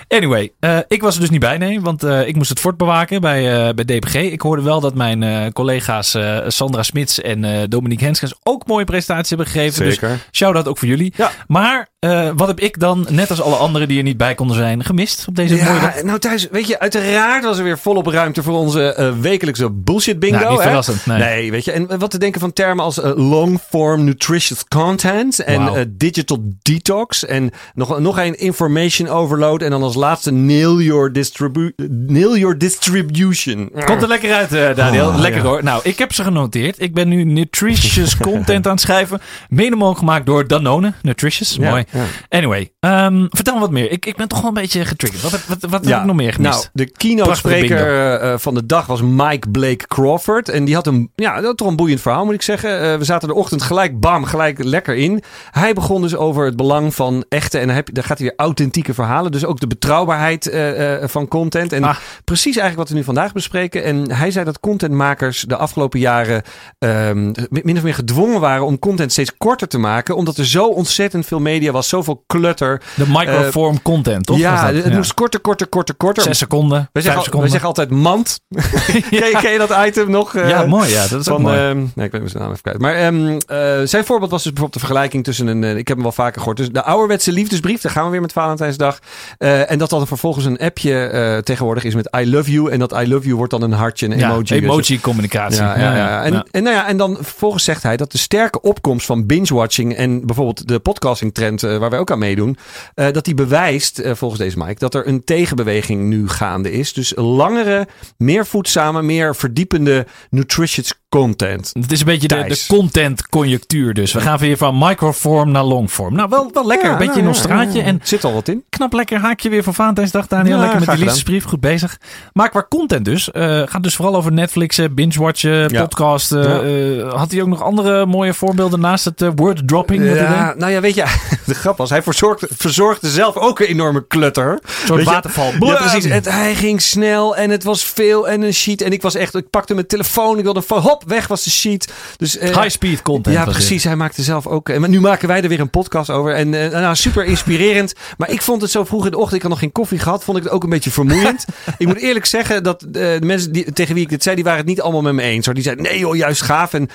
Anyway, 0.07 0.51
eh, 0.59 0.77
ik 0.87 1.01
was 1.01 1.15
er 1.15 1.21
dus 1.21 1.29
niet 1.29 1.39
bij, 1.39 1.57
nee. 1.57 1.81
Want 1.81 2.03
eh, 2.03 2.27
ik 2.27 2.35
moest 2.35 2.49
het 2.49 2.59
fort 2.59 2.77
bewaken 2.77 3.21
bij, 3.21 3.73
bij 3.73 3.85
DPG. 3.85 4.13
Ik 4.15 4.41
hoorde 4.41 4.61
wel 4.61 4.79
dat 4.79 4.95
mijn 4.95 5.53
collega's 5.53 6.17
Sandra 6.47 6.83
Smits 6.83 7.21
en 7.21 7.69
Dominique 7.69 8.05
Henskens 8.05 8.33
ook 8.43 8.67
mooie 8.67 8.85
presentaties 8.85 9.29
hebben 9.29 9.47
gegeven. 9.47 9.83
Dus 9.83 9.93
Zeker. 9.93 10.19
shout-out 10.31 10.67
ook 10.71 10.77
voor 10.77 10.87
jullie. 10.87 11.13
Ja. 11.15 11.31
Maar 11.47 11.89
eh, 11.99 12.29
wat 12.35 12.47
heb 12.47 12.59
ik 12.59 12.79
dan, 12.79 13.07
net 13.09 13.29
als 13.29 13.41
alle 13.41 13.55
anderen 13.55 13.87
die 13.87 13.97
er 13.97 14.03
niet 14.03 14.17
bij 14.17 14.35
konden 14.35 14.55
zijn, 14.55 14.83
gemist 14.83 15.25
op 15.27 15.35
deze 15.35 15.55
mooie 15.55 15.79
dag? 15.79 16.03
Nou 16.03 16.19
Thijs, 16.19 16.47
weet 16.51 16.67
je, 16.67 16.79
uiteraard 16.79 17.43
was 17.43 17.57
er 17.57 17.63
weer 17.63 17.79
volop 17.79 18.07
ruimte 18.07 18.43
voor 18.43 18.53
onze 18.53 18.93
eh, 18.93 19.11
wekelijkse 19.19 19.69
bullshit 19.69 20.19
bingo. 20.19 20.39
Nou, 20.39 20.51
niet 20.51 20.61
verrassend, 20.61 21.05
nee. 21.05 21.51
weet 21.51 21.65
je. 21.65 21.71
En 21.71 21.99
wat 21.99 22.11
te 22.11 22.17
denken 22.17 22.39
van 22.39 22.53
termen 22.53 22.83
als 22.83 23.01
eh, 23.01 23.11
long-form 23.15 24.03
nutritious 24.03 24.65
content 24.67 25.39
en 25.39 25.67
eh, 25.67 25.81
digital 25.89 26.37
detox 26.61 27.25
en 27.25 27.51
nog, 27.73 27.99
nog 27.99 28.17
een 28.17 28.39
information 28.39 29.07
overload 29.07 29.61
en 29.61 29.69
dan 29.69 29.83
als 29.83 29.95
laatste 29.95 30.31
nail 30.31 30.81
your, 30.81 31.13
distribu 31.13 31.73
nail 32.07 32.37
your 32.37 32.57
distribution. 32.57 33.71
Komt 33.85 34.01
er 34.01 34.07
lekker 34.07 34.33
uit, 34.33 34.53
eh, 34.53 34.75
Daniel. 34.75 35.07
Oh, 35.07 35.19
lekker 35.19 35.41
ja. 35.41 35.47
hoor. 35.47 35.63
Nou, 35.63 35.81
ik 35.83 35.97
heb 35.97 36.13
ze 36.13 36.23
genoteerd. 36.23 36.81
Ik 36.81 36.93
ben 36.93 37.07
nu 37.07 37.23
nutritious 37.23 38.17
content 38.17 38.65
aan 38.65 38.71
het 38.71 38.81
schrijven. 38.81 39.21
Mede 39.49 39.75
mogelijk 39.75 39.99
gemaakt 39.99 40.25
door 40.25 40.47
Danone. 40.51 40.93
Nutritious, 41.01 41.55
Ja, 41.59 41.69
mooi. 41.69 41.83
ja. 41.91 42.03
Anyway, 42.29 42.71
ehm, 42.79 43.25
vertel 43.29 43.53
me 43.53 43.59
wat 43.59 43.71
meer. 43.71 43.91
Ik, 43.91 44.05
ik 44.05 44.15
ben 44.15 44.27
toch 44.27 44.39
wel 44.39 44.47
een 44.47 44.53
beetje 44.53 44.85
getriggerd. 44.85 45.21
Wat, 45.21 45.31
heb- 45.31 45.41
wat, 45.47 45.61
wat 45.69 45.85
heb 45.85 45.99
ik 45.99 46.05
nog 46.05 46.15
meer 46.15 46.33
gemist? 46.33 46.53
Nou, 46.53 46.65
de 46.73 46.91
keynote 46.91 47.29
Prachtige 47.29 47.55
spreker 47.55 48.19
eh, 48.19 48.37
van 48.37 48.53
de 48.53 48.65
dag 48.65 48.85
was 48.85 49.01
Mike 49.01 49.49
Blake 49.49 49.87
Crawford. 49.87 50.49
En 50.49 50.65
die 50.65 50.75
had 50.75 50.87
een, 50.87 51.11
ja, 51.15 51.41
dat 51.41 51.57
toch 51.57 51.67
een 51.67 51.75
boeiend 51.75 52.01
verhaal, 52.01 52.25
moet 52.25 52.33
ik 52.33 52.41
zeggen. 52.41 52.81
Eh, 52.81 52.97
we 52.97 53.03
zaten 53.03 53.27
de 53.27 53.33
ochtend 53.33 53.61
gelijk, 53.61 53.99
bam, 53.99 54.23
gelijk 54.23 54.63
lekker 54.63 54.95
in. 54.95 55.23
Hij 55.51 55.73
begon 55.73 56.01
dus 56.01 56.15
over 56.15 56.45
het 56.45 56.55
belang 56.55 56.95
van 56.95 57.25
echte, 57.29 57.57
en 57.59 57.67
dan, 57.67 57.75
heb, 57.75 57.93
dan 57.93 58.03
gaat 58.03 58.17
hij 58.17 58.27
weer 58.27 58.37
authentieke 58.37 58.93
verhalen. 58.93 59.31
Dus 59.31 59.45
ook 59.45 59.59
de 59.59 59.67
betrouwbaarheid 59.67 60.47
eh, 60.49 60.93
eh, 61.03 61.09
van 61.09 61.27
content. 61.27 61.73
En 61.73 61.83
Ah. 61.83 61.95
precies 62.23 62.57
eigenlijk 62.57 62.77
wat 62.77 62.89
we 62.89 62.95
nu 62.95 63.03
vandaag 63.03 63.33
bespreken. 63.33 63.83
En 63.83 64.11
hij 64.11 64.31
zei 64.31 64.45
dat 64.45 64.59
contentmakers 64.59 65.41
de 65.41 65.55
afgelopen 65.55 65.99
jaren 65.99 66.41
ehm, 66.79 67.31
min 67.49 67.77
of 67.77 67.83
meer 67.83 67.93
gedwongen 67.93 68.39
waren 68.39 68.65
om 68.65 68.79
content 68.79 69.11
steeds 69.11 69.37
korter 69.37 69.67
te 69.67 69.77
maken. 69.77 70.15
Omdat 70.15 70.37
er 70.41 70.47
zo 70.47 70.65
ontzettend 70.65 71.25
veel 71.25 71.39
media 71.39 71.71
was, 71.71 71.89
zoveel 71.89 72.23
clutter. 72.27 72.81
de 72.95 73.05
microform 73.07 73.81
content, 73.81 74.25
toch? 74.25 74.35
Eh, 74.35 74.41
ja, 74.41 74.71
dat? 74.71 74.83
het 74.83 74.93
moest 74.93 75.13
korter, 75.13 75.39
korter, 75.39 75.67
korter, 75.67 75.95
korter. 75.95 76.23
Zes 76.23 76.37
seconden, 76.37 76.89
vijf 76.93 77.05
zeggen, 77.05 77.23
seconden. 77.23 77.49
zeggen 77.49 77.67
altijd 77.67 77.89
mand. 77.89 78.39
ken, 78.49 79.27
je, 79.27 79.37
ken 79.41 79.51
je 79.51 79.57
dat 79.67 79.85
item 79.85 80.09
nog? 80.11 80.35
eh, 80.35 80.49
ja, 80.49 80.65
mooi. 80.65 80.89
Ja, 80.89 81.01
dat 81.07 81.21
is 81.21 81.29
ook 81.29 81.33
van, 81.35 81.41
mooi. 81.41 81.57
ehm, 81.57 81.77
nee, 81.95 82.05
ik 82.05 82.11
ben 82.11 82.29
zijn 82.29 82.43
naam 82.43 82.51
even 82.51 82.61
kwijt. 82.61 82.79
Maar 82.79 82.95
ehm, 82.95 83.37
eh, 83.47 83.87
zijn 83.87 84.05
voorbeeld 84.05 84.31
was 84.31 84.43
dus 84.43 84.51
bijvoorbeeld 84.53 84.73
de 84.73 84.79
vergelijking 84.79 85.23
tussen 85.23 85.47
een... 85.47 85.63
eh, 85.63 85.69
ik 85.77 85.87
heb 85.87 85.95
hem 85.97 86.01
wel 86.01 86.11
vaker 86.11 86.39
gehoord. 86.39 86.57
Dus 86.57 86.69
de 86.71 86.83
ouderwetse 86.83 87.31
liefdesbrief. 87.31 87.81
Daar 87.81 87.91
gaan 87.91 88.05
we 88.05 88.11
weer 88.11 88.21
met 88.21 88.31
Valentijnsdag. 88.33 88.99
Eh, 89.37 89.71
en 89.71 89.77
dat 89.77 89.89
dan 89.89 90.07
vervolgens 90.07 90.45
een 90.45 90.57
appje 90.57 91.05
eh, 91.07 91.37
tegenwoordig 91.37 91.83
is 91.83 91.95
met 91.95 92.15
I 92.19 92.31
love 92.31 92.51
you. 92.51 92.71
En 92.71 92.79
dat 92.79 92.91
I 92.91 93.07
love 93.09 93.23
you 93.25 93.35
wordt 93.35 93.51
dan 93.51 93.61
een 93.61 93.71
hartje, 93.71 94.05
een 94.05 94.17
ja, 94.17 94.29
emoji. 94.29 94.55
emoji-communicatie. 94.55 95.61
Ja, 95.61 95.79
ja, 95.79 95.95
ja. 95.95 96.23
En, 96.23 96.45
En, 96.51 96.63
nou 96.63 96.75
ja, 96.75 96.87
en 96.87 96.97
dan 96.97 97.17
vervolgens 97.21 97.63
zegt 97.63 97.83
hij 97.83 97.97
dat 97.97 98.11
de 98.11 98.17
sterke 98.17 98.61
opkomst 98.61 99.05
van 99.05 99.25
binge-watching 99.25 99.95
en 99.95 100.25
bijvoorbeeld 100.35 100.67
de 100.67 100.79
podcasting-trend, 100.79 101.63
eh, 101.63 101.77
waar 101.77 101.89
wij 101.89 101.99
ook 101.99 102.11
aan 102.11 102.19
meedoen, 102.19 102.57
eh, 102.93 103.11
dat 103.11 103.25
die 103.25 103.33
bewijst, 103.33 103.99
eh, 103.99 104.15
volgens 104.15 104.41
deze 104.41 104.57
Mike, 104.57 104.79
dat 104.79 104.95
er 104.95 105.07
een 105.07 105.23
tegenbeweging 105.23 106.03
nu 106.03 106.29
gaande 106.29 106.71
is. 106.71 106.93
Dus 106.93 107.13
langere, 107.15 107.87
meer 108.17 108.45
voedzame, 108.45 109.01
meer 109.01 109.35
verdiepende 109.35 110.05
nutritious 110.29 111.00
content. 111.15 111.69
Het 111.79 111.91
is 111.91 111.99
een 111.99 112.05
beetje 112.05 112.27
de, 112.27 112.35
de 112.35 112.41
Thijs. 112.41 112.67
content-conjunctuur 112.67 113.93
dus. 113.93 114.13
We 114.13 114.19
gaan 114.21 114.37
weer 114.37 114.57
van 114.57 114.77
microform 114.77 115.51
naar 115.51 115.63
longform. 115.63 116.15
Nou, 116.15 116.29
wel, 116.29 116.49
wel 116.53 116.67
lekker. 116.67 116.85
Ja, 116.87 116.91
een 116.91 116.97
beetje 116.97 117.13
nou, 117.13 117.23
in 117.23 117.29
ons 117.29 117.37
straatje. 117.39 117.77
ja, 117.77 117.83
ja. 117.85 117.85
En 117.85 117.99
Zit 118.03 118.23
al 118.23 118.33
wat 118.33 118.47
in. 118.47 118.63
knap 118.69 118.93
lekker 118.93 119.19
haakje 119.19 119.49
weer 119.49 119.63
voor 119.63 119.73
Valentijnsdag, 119.73 120.27
Daniel. 120.27 120.57
Lekker 120.57 120.79
met 120.79 120.89
die 120.89 120.97
liefdesbrief. 120.97 121.43
Goed 121.45 121.59
bezig. 121.59 121.97
Maar 122.33 122.49
qua 122.49 122.65
content 122.69 123.05
dus. 123.05 123.31
eh, 123.31 123.61
gaat 123.65 123.83
dus 123.83 123.95
vooral 123.95 124.15
over 124.15 124.31
Netflixen, 124.31 124.95
binge-watchen, 124.95 125.71
podcasten. 125.71 126.63
Eh, 126.99 127.13
had 127.13 127.31
hij 127.31 127.41
ook 127.41 127.47
nog 127.47 127.61
andere 127.63 128.05
mooie 128.05 128.33
voorbeelden 128.33 128.79
naast 128.79 129.05
het 129.05 129.21
eh, 129.21 129.29
word-dropping? 129.35 130.03
Ja, 130.15 130.53
nou 130.57 130.71
ja, 130.71 130.79
weet 130.81 130.95
je, 130.95 131.05
de 131.45 131.53
grap 131.55 131.77
was, 131.77 131.89
hij 131.89 132.01
verzorgde, 132.03 132.47
verzorgde 132.57 133.09
zelf 133.09 133.35
ook 133.37 133.59
een 133.59 133.65
enorme 133.67 134.07
clutter. 134.07 134.51
Een 134.51 134.59
soort 134.85 134.99
je- 134.99 135.05
waterval. 135.05 135.51
Ja, 135.59 135.75
precies. 135.75 136.05
Het, 136.05 136.25
hij 136.31 136.55
ging 136.55 136.81
snel 136.81 137.35
en 137.35 137.49
het 137.49 137.63
was 137.63 137.83
veel 137.83 138.29
en 138.29 138.41
een 138.41 138.53
sheet. 138.53 138.81
En 138.81 138.91
ik 138.91 139.01
was 139.01 139.15
echt, 139.15 139.35
ik 139.35 139.49
pakte 139.49 139.73
mijn 139.73 139.87
telefoon, 139.87 140.37
ik 140.37 140.43
wilde 140.43 140.59
een 140.59 140.65
fo- 140.65 140.79
weg 141.05 141.27
was 141.27 141.43
de 141.43 141.49
sheet. 141.49 141.93
Dus, 142.17 142.37
eh, 142.37 142.57
High-speed 142.61 143.01
content. 143.01 143.35
ja, 143.35 143.43
precies. 143.43 143.83
Hij 143.83 143.95
maakte 143.95 144.21
zelf 144.23 144.47
ook. 144.47 144.69
eh, 144.69 144.77
Maar 144.77 144.89
nu 144.89 144.99
maken 144.99 145.27
wij 145.27 145.41
er 145.41 145.49
weer 145.49 145.59
een 145.59 145.69
podcast 145.69 146.09
over. 146.09 146.33
En 146.35 146.53
eh, 146.63 146.79
nou, 146.79 146.95
super 146.95 147.25
inspirerend. 147.25 147.93
maar 148.17 148.29
ik 148.31 148.41
vond 148.41 148.61
het 148.61 148.71
zo 148.71 148.83
vroeg 148.83 149.05
in 149.05 149.11
de 149.11 149.17
ochtend. 149.17 149.35
Ik 149.35 149.41
had 149.41 149.49
nog 149.51 149.59
geen 149.59 149.71
koffie 149.71 149.99
gehad. 149.99 150.23
Vond 150.23 150.37
ik 150.37 150.43
het 150.43 150.51
ook 150.51 150.63
een 150.63 150.69
beetje 150.69 150.91
vermoeiend. 150.91 151.45
ik 151.77 151.87
moet 151.87 151.97
eerlijk 151.97 152.25
zeggen 152.25 152.63
dat 152.63 152.85
de 152.89 153.17
mensen 153.23 153.51
die, 153.51 153.73
tegen 153.73 153.93
wie 153.93 154.03
ik 154.03 154.09
dit 154.09 154.23
zei, 154.23 154.35
die 154.35 154.43
waren 154.43 154.59
het 154.59 154.67
niet 154.67 154.81
allemaal 154.81 155.01
met 155.01 155.13
me 155.13 155.21
eens. 155.21 155.45
Hoor. 155.45 155.53
Die 155.53 155.63
zeiden 155.63 155.83
nee 155.85 155.99
joh, 155.99 156.15
juist 156.15 156.41
gaaf. 156.41 156.73
En, 156.73 156.89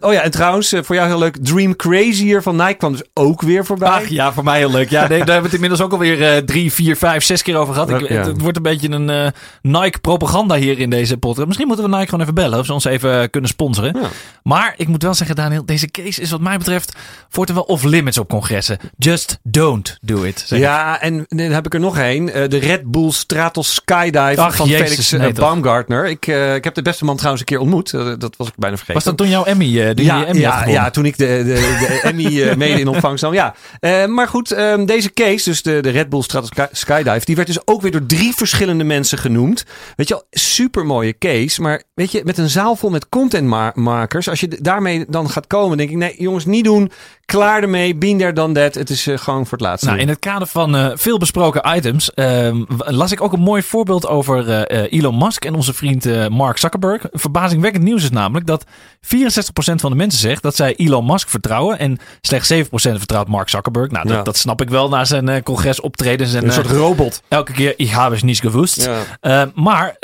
oh 0.00 0.12
ja, 0.12 0.20
en 0.22 0.30
trouwens, 0.30 0.74
voor 0.82 0.94
jou 0.94 1.08
heel 1.08 1.18
leuk. 1.18 1.36
Dream 1.42 1.76
Crazier 1.76 2.42
van 2.42 2.56
Nike 2.56 2.74
kwam 2.74 2.92
dus 2.92 3.02
ook 3.14 3.42
weer 3.42 3.64
voorbij. 3.66 3.88
Ach 3.88 4.08
ja, 4.08 4.32
voor 4.32 4.44
mij 4.44 4.58
heel 4.58 4.70
leuk. 4.70 4.90
Ja, 4.90 5.00
nee, 5.00 5.08
daar 5.08 5.16
hebben 5.18 5.36
we 5.36 5.42
het 5.42 5.52
inmiddels 5.54 5.80
ook 5.80 5.92
alweer 5.92 6.44
drie, 6.44 6.72
vier, 6.72 6.96
vijf, 6.96 7.24
zes 7.24 7.42
keer 7.42 7.56
over 7.56 7.74
gehad. 7.74 7.90
Ik, 7.90 8.08
Ja. 8.08 8.16
het, 8.16 8.26
het 8.26 8.40
wordt 8.40 8.56
een 8.56 8.62
beetje 8.62 8.88
een 8.90 9.32
Nike-propaganda 9.62 10.54
hier 10.54 10.78
in 10.78 10.90
deze 10.90 11.16
podcast. 11.16 11.46
Misschien 11.46 11.66
moeten 11.66 11.84
we 11.90 11.90
Nike 11.96 12.04
gewoon 12.08 12.20
even 12.20 12.34
bellen 12.34 12.58
of 12.58 12.66
ze 12.66 12.72
ons 12.72 12.84
even 12.84 13.30
kunnen 13.36 13.50
sponsoren. 13.50 14.00
Ja. 14.02 14.08
Maar 14.42 14.74
ik 14.76 14.88
moet 14.88 15.02
wel 15.02 15.14
zeggen, 15.14 15.36
Daniel, 15.36 15.64
deze 15.64 15.90
case 15.90 16.20
is 16.20 16.30
wat 16.30 16.40
mij 16.40 16.58
betreft 16.58 16.92
voortaan 17.28 17.54
wel 17.54 17.64
off-limits 17.64 18.18
op 18.18 18.28
congressen. 18.28 18.78
Just 18.98 19.38
don't 19.42 19.98
do 20.00 20.22
it. 20.22 20.46
ik. 20.50 20.58
Ja, 20.58 21.00
en 21.00 21.24
dan 21.28 21.50
heb 21.50 21.66
ik 21.66 21.74
er 21.74 21.80
nog 21.80 21.98
één. 21.98 22.32
Eh, 22.34 22.48
de 22.48 22.58
Red 22.58 22.90
Bull 22.90 23.10
Stratos 23.10 23.74
Skydive 23.74 24.40
Ach, 24.40 24.56
van 24.56 24.68
jezus, 24.68 24.88
Felix 24.88 25.12
eh, 25.12 25.20
nee, 25.20 25.32
toch. 25.32 25.44
Baumgartner. 25.48 26.06
Ik, 26.06 26.26
eh, 26.26 26.54
ik 26.54 26.64
heb 26.64 26.74
de 26.74 26.82
beste 26.82 27.04
man 27.04 27.16
trouwens 27.16 27.40
een 27.42 27.48
keer 27.48 27.58
ontmoet. 27.60 27.94
Eh, 27.94 28.12
dat 28.18 28.34
was 28.36 28.48
ik 28.48 28.54
bijna 28.56 28.76
vergeten. 28.76 28.94
Was 28.94 29.04
dat 29.04 29.16
toen 29.16 29.28
jouw 29.28 29.44
Emmy, 29.44 29.80
eh 29.80 29.94
ja, 29.94 30.26
Emmy 30.26 30.40
ja, 30.40 30.66
ja, 30.66 30.90
toen 30.90 31.04
ik 31.04 31.18
de, 31.18 31.24
de, 31.26 31.54
de 31.54 32.00
Emmy 32.08 32.42
eh, 32.42 32.56
mede 32.56 32.80
in 32.80 32.88
ontvangst 32.88 33.22
nam. 33.22 33.32
Ja. 33.34 33.54
Eh, 33.80 34.06
maar 34.06 34.28
goed, 34.28 34.50
ehm, 34.50 34.84
deze 34.84 35.12
case, 35.12 35.50
dus 35.50 35.62
de, 35.62 35.80
de 35.82 35.90
Red 35.90 36.08
Bull 36.08 36.22
Stratos 36.22 36.48
Sky- 36.48 36.66
Skydive, 36.72 37.24
die 37.24 37.36
werd 37.36 37.48
dus 37.48 37.60
ook 37.64 37.82
weer 37.82 37.90
door 37.90 38.06
drie 38.06 38.34
verschillende 38.34 38.84
mensen 38.84 39.18
genoemd. 39.18 39.64
Weet 39.96 40.08
je 40.08 40.14
wel, 40.14 40.24
super 40.30 40.86
mooie 40.86 41.18
case. 41.18 41.62
Maar 41.62 41.82
weet 41.94 42.12
je, 42.12 42.20
met 42.24 42.38
een 42.38 42.50
zaal 42.50 42.76
vol 42.76 42.90
met 42.90 43.08
contentmakers, 43.30 44.28
als 44.28 44.40
je 44.40 44.48
daarmee 44.60 45.04
dan 45.08 45.30
gaat 45.30 45.46
komen, 45.46 45.76
denk 45.76 45.90
ik, 45.90 45.96
nee 45.96 46.14
jongens, 46.18 46.44
niet 46.44 46.64
doen. 46.64 46.90
Klaar 47.26 47.62
ermee, 47.62 47.98
there, 47.98 48.32
done 48.32 48.54
that. 48.54 48.74
Het 48.74 48.90
is 48.90 49.06
eh, 49.06 49.18
gewoon 49.18 49.46
voor 49.46 49.58
het 49.58 49.66
laatste. 49.66 49.86
Nou, 49.88 49.98
in 49.98 50.08
het 50.08 50.18
kader 50.18 50.46
van 50.46 50.76
eh, 50.76 50.90
veel 50.94 51.18
besproken 51.18 51.76
items 51.76 52.14
ehm, 52.14 52.62
las 52.76 53.12
ik 53.12 53.20
ook 53.20 53.32
een 53.32 53.40
mooi 53.40 53.62
voorbeeld 53.62 54.06
over 54.06 54.48
eh, 54.48 54.98
Elon 54.98 55.18
Musk 55.18 55.44
en 55.44 55.54
onze 55.54 55.74
vriend 55.74 56.28
Mark 56.28 56.58
Zuckerberg. 56.58 57.02
Verbazingwekkend 57.12 57.84
nieuws 57.84 58.02
is 58.02 58.10
namelijk 58.10 58.46
dat 58.46 58.64
64% 58.64 58.68
van 59.74 59.90
de 59.90 59.96
mensen 59.96 60.20
zegt 60.20 60.42
dat 60.42 60.56
zij 60.56 60.74
Elon 60.74 61.06
Musk 61.06 61.28
vertrouwen 61.28 61.78
en 61.78 61.98
slechts 62.20 62.52
7% 62.52 62.56
vertrouwt 62.70 63.28
Mark 63.28 63.48
Zuckerberg. 63.48 63.90
Nou, 63.90 64.06
dat, 64.06 64.16
Ja. 64.16 64.22
dat 64.22 64.36
snap 64.36 64.62
ik 64.62 64.68
wel 64.70 64.88
na 64.88 65.04
zijn 65.04 65.28
eh, 65.28 65.42
congresoptredens 65.42 66.34
en 66.34 66.44
een 66.44 66.52
soort 66.52 66.66
robot. 66.66 67.22
elke 67.28 67.52
keer 67.52 67.74
ik 67.76 67.88
heb 67.88 68.10
het 68.10 68.22
niet 68.22 68.40
gewust. 68.40 68.88
Ja. 69.20 69.50
Maar 69.54 69.96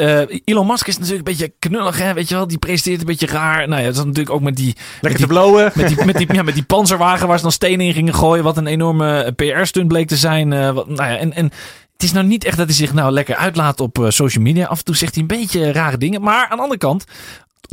Elon 0.45 0.67
Musk 0.67 0.87
is 0.87 0.99
natuurlijk 0.99 1.29
een 1.29 1.37
beetje 1.37 1.53
knullig, 1.59 1.99
hè? 1.99 2.15
weet 2.15 2.29
je 2.29 2.35
wel? 2.35 2.47
Die 2.47 2.59
presenteert 2.59 3.01
een 3.01 3.07
beetje 3.07 3.27
raar. 3.27 3.69
Nou 3.69 3.81
ja, 3.81 3.87
dat 3.87 3.97
is 3.97 4.05
natuurlijk 4.05 4.31
ook 4.31 4.41
met 4.43 4.57
die, 4.57 4.67
met 4.67 4.77
Lekker 5.01 5.19
die 5.21 5.29
te 5.29 5.33
blowen. 5.33 5.71
met 5.75 5.89
die, 5.89 6.05
met, 6.05 6.17
die, 6.17 6.35
ja, 6.35 6.43
met 6.43 6.55
die 6.55 6.63
panzerwagen 6.63 7.11
waar 7.21 7.37
ze 7.37 7.43
dan 7.43 7.53
stenen 7.53 7.87
in 7.87 7.93
gingen 7.93 8.15
gooien. 8.15 8.45
Wat 8.45 8.57
een 8.57 8.67
enorme 8.67 9.33
PR-stunt 9.37 9.89
bleek 9.89 10.09
te 10.09 10.17
zijn. 10.17 10.53
eh, 10.53 10.75
nou 10.75 10.95
ja, 10.95 11.17
en, 11.17 11.33
en 11.33 11.45
het 11.93 12.03
is 12.03 12.13
nou 12.13 12.27
niet 12.27 12.45
echt 12.45 12.57
dat 12.57 12.67
hij 12.67 12.75
zich 12.77 12.93
nou 12.93 13.13
lekker 13.13 13.37
uitlaat 13.37 13.81
op 13.81 13.99
eh, 13.99 14.09
social 14.09 14.45
media. 14.45 14.67
Af 14.67 14.79
en 14.79 14.85
toe 14.85 14.97
zegt 14.97 15.15
hij 15.15 15.23
een 15.23 15.29
beetje 15.29 15.73
rare 15.73 15.99
dingen. 15.99 16.23
Maar 16.23 16.49
aan 16.49 16.57
de 16.57 16.63
andere 16.63 16.81
kant, 16.81 17.05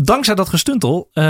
dankzij 0.06 0.36
dat 0.36 0.50
gestuntel 0.50 1.10
uh, 1.14 1.24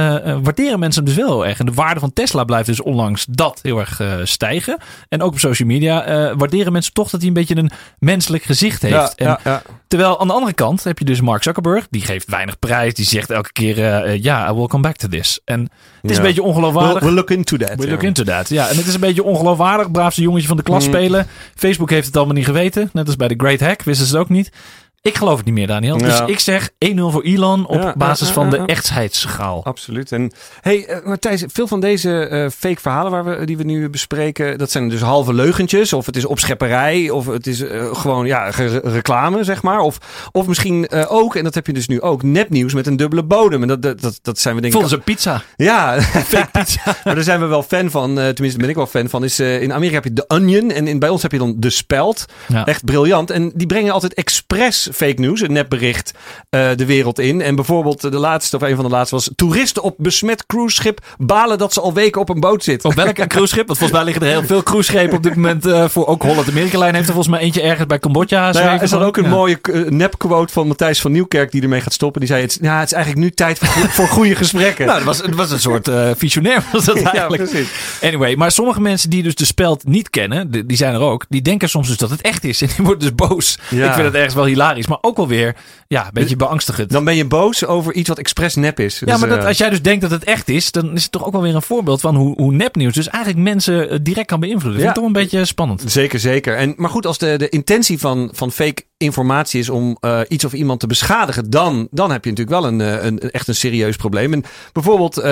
waarderen 0.43 0.79
mensen 0.79 1.03
hem 1.03 1.13
dus 1.13 1.23
wel 1.23 1.33
heel 1.33 1.45
erg. 1.45 1.59
En 1.59 1.65
de 1.65 1.73
waarde 1.73 1.99
van 1.99 2.13
Tesla 2.13 2.43
blijft 2.43 2.65
dus 2.67 2.81
onlangs 2.81 3.25
dat 3.29 3.59
heel 3.61 3.79
erg 3.79 3.99
uh, 3.99 4.13
stijgen. 4.23 4.77
En 5.09 5.21
ook 5.21 5.31
op 5.31 5.39
social 5.39 5.67
media 5.67 6.03
waarderen 6.35 6.71
mensen 6.71 6.93
toch 6.93 7.09
dat 7.09 7.19
hij 7.19 7.29
een 7.29 7.35
beetje 7.35 7.57
een 7.57 7.71
menselijk 7.99 8.43
gezicht 8.43 8.81
heeft. 8.81 8.93
Ja, 8.95 9.11
en, 9.15 9.27
ja, 9.27 9.39
ja. 9.43 9.61
Terwijl 9.87 10.19
aan 10.19 10.27
de 10.27 10.33
andere 10.33 10.53
kant 10.53 10.83
heb 10.83 10.99
je 10.99 11.05
dus 11.05 11.21
Mark 11.21 11.43
Zuckerberg. 11.43 11.87
Die 11.89 12.01
geeft 12.01 12.29
weinig 12.29 12.59
prijs. 12.59 12.93
Die 12.93 13.05
zegt 13.05 13.29
elke 13.29 13.51
keer, 13.51 14.15
ja, 14.21 14.49
I 14.49 14.53
will 14.53 14.67
come 14.67 14.83
back 14.83 14.95
to 14.95 15.07
this. 15.07 15.39
En 15.45 15.69
het 16.01 16.11
is 16.11 16.17
een 16.17 16.23
beetje 16.23 16.43
ongeloofwaardig. 16.43 17.03
We'll 17.03 17.13
look 17.13 17.29
into 17.31 17.57
that. 17.57 17.75
We'll 17.75 17.89
look 17.89 18.03
into 18.03 18.23
that, 18.23 18.49
ja. 18.49 18.67
En 18.67 18.77
het 18.77 18.87
is 18.87 18.93
een 18.93 18.99
beetje 18.99 19.23
ongeloofwaardig. 19.23 19.91
Braafste 19.91 20.21
jongetje 20.21 20.47
van 20.47 20.57
de 20.57 20.63
klas 20.63 20.83
Mm. 20.85 20.93
spelen. 20.93 21.27
Facebook 21.55 21.89
heeft 21.89 22.05
het 22.05 22.17
allemaal 22.17 22.35
niet 22.35 22.45
geweten. 22.45 22.89
Net 22.93 23.05
als 23.05 23.15
bij 23.15 23.27
de 23.27 23.35
Great 23.37 23.59
Hack 23.59 23.81
wisten 23.81 24.07
ze 24.07 24.13
het 24.13 24.21
ook 24.21 24.29
niet. 24.29 24.51
Ik 25.01 25.17
geloof 25.17 25.37
het 25.37 25.45
niet 25.45 25.53
meer, 25.53 25.67
Daniel. 25.67 25.97
Dus 25.97 26.21
ik 26.25 26.39
zeg 26.39 26.69
1-0 26.69 26.75
voor 26.95 27.23
Elon 27.23 27.67
op 27.67 27.81
Ja, 27.81 27.93
basis 27.97 28.27
ja, 28.27 28.33
van 28.33 28.49
de 28.49 28.57
ja. 28.57 28.65
echtscheidsschaal. 28.65 29.63
Absoluut. 29.63 30.11
En 30.11 30.31
hey, 30.61 30.85
eh, 30.85 31.05
Matthijs, 31.05 31.43
veel 31.47 31.67
van 31.67 31.79
deze 31.79 32.27
eh, 32.27 32.49
fake 32.49 32.81
verhalen 32.81 33.11
waar 33.11 33.25
we, 33.25 33.45
die 33.45 33.57
we 33.57 33.63
nu 33.63 33.89
bespreken, 33.89 34.57
dat 34.57 34.71
zijn 34.71 34.89
dus 34.89 35.01
halve 35.01 35.33
leugentjes. 35.33 35.93
Of 35.93 36.05
het 36.05 36.15
is 36.15 36.25
opschepperij, 36.25 37.09
of 37.09 37.25
het 37.25 37.47
is 37.47 37.61
eh, 37.61 37.95
gewoon 37.95 38.25
ja, 38.25 38.49
reclame, 38.83 39.43
zeg 39.43 39.61
maar. 39.61 39.79
Of, 39.79 39.97
of 40.31 40.47
misschien 40.47 40.91
ook, 40.91 41.35
en 41.35 41.43
dat 41.43 41.55
heb 41.55 41.67
je 41.67 41.73
dus 41.73 41.87
nu 41.87 42.01
ook, 42.01 42.23
nepnieuws 42.23 42.73
met 42.73 42.87
een 42.87 42.97
dubbele 42.97 43.23
bodem. 43.23 43.61
En 43.61 43.67
dat, 43.67 43.81
dat, 43.81 44.01
dat, 44.01 44.19
dat 44.21 44.39
zijn 44.39 44.55
we 44.55 44.61
denk 44.61 44.73
ik... 44.73 44.79
Volgens 44.79 44.99
een 44.99 45.13
pizza. 45.13 45.41
Ja, 45.55 46.01
fake 46.01 46.49
pizza. 46.51 46.81
maar 47.03 47.15
daar 47.15 47.23
zijn 47.23 47.39
we 47.39 47.45
wel 47.45 47.63
fan 47.63 47.89
van. 47.89 48.15
tenminste, 48.15 48.59
ben 48.59 48.69
ik 48.69 48.75
wel 48.75 48.87
fan 48.87 49.09
van. 49.09 49.23
Is, 49.23 49.39
in 49.39 49.73
Amerika 49.73 49.95
heb 49.95 50.03
je 50.03 50.13
de 50.13 50.27
Onion 50.27 50.71
en 50.71 50.87
in, 50.87 50.99
bij 50.99 51.09
ons 51.09 51.21
heb 51.21 51.31
je 51.31 51.37
dan 51.37 51.55
de 51.57 51.69
Speld. 51.69 52.25
Echt 52.65 52.85
briljant. 52.85 53.31
En 53.31 53.51
die 53.55 53.67
brengen 53.67 53.93
altijd 53.93 54.13
expres 54.13 54.88
fake 54.93 55.21
news, 55.21 55.41
een 55.41 55.51
nepbericht, 55.53 56.13
eh, 56.49 56.69
de 56.75 56.85
wereld 56.85 57.19
in. 57.19 57.41
En 57.41 57.55
bijvoorbeeld 57.55 58.03
eh, 58.03 58.11
de 58.11 58.17
laatste, 58.19 58.55
of 58.55 58.61
een 58.61 58.75
van 58.75 58.85
de 58.85 58.91
laatste 58.91 59.15
was... 59.15 59.29
Toeristen 59.35 59.83
op 59.83 59.95
besmet 59.97 60.45
cruiseschip 60.45 60.99
balen 61.17 61.57
dat 61.57 61.73
ze 61.73 61.81
al 61.81 61.93
weken 61.93 62.21
op 62.21 62.29
een 62.29 62.39
boot 62.39 62.63
zitten. 62.63 62.89
Op 62.89 62.95
welke 62.95 63.27
cruiseschip? 63.27 63.67
Want 63.67 63.79
volgens 63.79 63.99
mij 63.99 64.07
liggen 64.07 64.25
er 64.27 64.31
heel 64.39 64.43
veel 64.47 64.63
cruiseschepen 64.63 65.17
op 65.17 65.23
dit 65.23 65.35
moment 65.35 65.65
eh, 65.65 65.87
voor. 65.89 66.07
Ook 66.07 66.21
Holland 66.23 66.49
Amerika 66.49 66.77
Lijn 66.77 66.93
heeft 66.95 67.07
er 67.07 67.13
volgens 67.13 67.35
mij 67.35 67.45
eentje 67.45 67.61
ergens 67.61 67.87
bij 67.87 67.99
Cambodja. 67.99 68.51
Nou 68.51 68.65
ja, 68.65 68.71
er 68.71 68.77
staat 68.87 68.89
van. 68.99 69.07
ook 69.07 69.17
een 69.17 69.23
Ja. 69.23 69.29
mooie 69.29 69.59
nepquote 69.89 70.53
van 70.53 70.67
Matthijs 70.67 71.01
van 71.01 71.11
Nieuwkerk 71.11 71.51
die 71.51 71.61
ermee 71.61 71.81
gaat 71.81 71.93
stoppen. 71.93 72.19
Die 72.21 72.29
zei, 72.29 72.41
het, 72.41 72.51
is- 72.51 72.57
ja, 72.61 72.79
het 72.79 72.85
is 72.87 72.93
eigenlijk 72.93 73.25
nu 73.25 73.31
tijd 73.31 73.57
voor, 73.59 73.89
voor 73.97 74.07
goede 74.07 74.35
gesprekken. 74.35 74.85
Nou, 74.85 74.97
het 74.97 75.05
was, 75.07 75.21
het 75.21 75.35
was 75.35 75.51
een 75.51 75.59
soort 75.59 75.87
eh 75.87 76.09
visionair 76.17 76.63
was 76.71 76.85
dat 76.85 76.99
ja, 77.01 77.11
eigenlijk. 77.11 77.49
precies. 77.49 77.67
Anyway, 78.01 78.35
maar 78.35 78.51
sommige 78.51 78.81
mensen 78.81 79.09
die 79.09 79.23
dus 79.23 79.35
de 79.35 79.45
speld 79.45 79.87
niet 79.87 80.09
kennen, 80.09 80.67
die 80.67 80.77
zijn 80.77 80.93
er 80.93 80.99
ook, 80.99 81.25
die 81.29 81.41
denken 81.41 81.69
soms 81.69 81.87
dus 81.87 81.97
dat 81.97 82.09
het 82.09 82.21
echt 82.21 82.43
is. 82.43 82.61
En 82.61 82.67
die 82.75 82.85
worden 82.85 82.99
dus 83.15 83.27
boos. 83.27 83.57
Ja. 83.69 83.87
Ik 83.87 83.93
vind 83.93 84.05
het 84.05 84.15
ergens 84.15 84.33
wel 84.33 84.45
hilarisch, 84.45 84.78
maar 84.87 84.97
ook 85.01 85.17
wel 85.17 85.27
weer 85.27 85.55
ja, 85.87 86.05
een 86.05 86.13
beetje 86.13 86.35
beangstigend. 86.35 86.89
Dan 86.91 87.03
ben 87.03 87.15
je 87.15 87.25
boos 87.25 87.65
over 87.65 87.93
iets 87.93 88.09
wat 88.09 88.17
expres 88.17 88.55
nep 88.55 88.79
is. 88.79 88.99
ja, 88.99 89.05
Dus, 89.05 89.19
maar 89.19 89.29
dat, 89.29 89.37
eh, 89.39 89.45
als 89.45 89.57
jij 89.57 89.69
dus 89.69 89.81
denkt 89.81 90.01
dat 90.01 90.11
het 90.11 90.23
echt 90.23 90.49
is, 90.49 90.71
dan 90.71 90.93
is 90.95 91.03
het 91.03 91.11
toch 91.11 91.25
ook 91.25 91.31
wel 91.31 91.41
weer 91.41 91.55
een 91.55 91.61
voorbeeld 91.61 92.01
van 92.01 92.15
hoe, 92.15 92.33
hoe 92.41 92.51
nepnieuws 92.53 92.93
dus 92.93 93.07
eigenlijk 93.09 93.43
mensen 93.43 93.89
eh, 93.89 93.97
direct 94.01 94.27
kan 94.27 94.39
beïnvloeden. 94.39 94.81
Dat 94.81 94.81
vind 94.81 94.97
ik 94.97 95.03
Ja. 95.03 95.07
toch 95.07 95.15
een 95.23 95.29
beetje 95.29 95.45
spannend. 95.45 95.83
Zeker, 95.91 96.19
zeker. 96.19 96.55
En, 96.55 96.73
maar 96.77 96.89
goed, 96.89 97.05
als 97.05 97.17
de, 97.17 97.37
de 97.37 97.49
intentie 97.49 97.99
van, 97.99 98.29
van 98.33 98.51
fake 98.51 98.83
informatie 98.99 99.59
is 99.59 99.69
om 99.69 99.97
eh, 99.99 100.19
iets 100.27 100.45
of 100.45 100.53
iemand 100.53 100.79
te 100.79 100.87
beschadigen, 100.87 101.49
dan, 101.49 101.87
dan 101.91 102.11
heb 102.11 102.23
je 102.23 102.29
natuurlijk 102.29 102.61
wel 102.61 102.71
een, 102.71 102.81
eh, 102.81 103.05
een, 103.05 103.19
echt 103.19 103.47
een 103.47 103.55
serieus 103.55 103.95
probleem. 103.95 104.33
En 104.33 104.43
bijvoorbeeld 104.73 105.17
eh, 105.17 105.23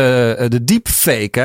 de 0.47 0.63
deepfake 0.63 1.39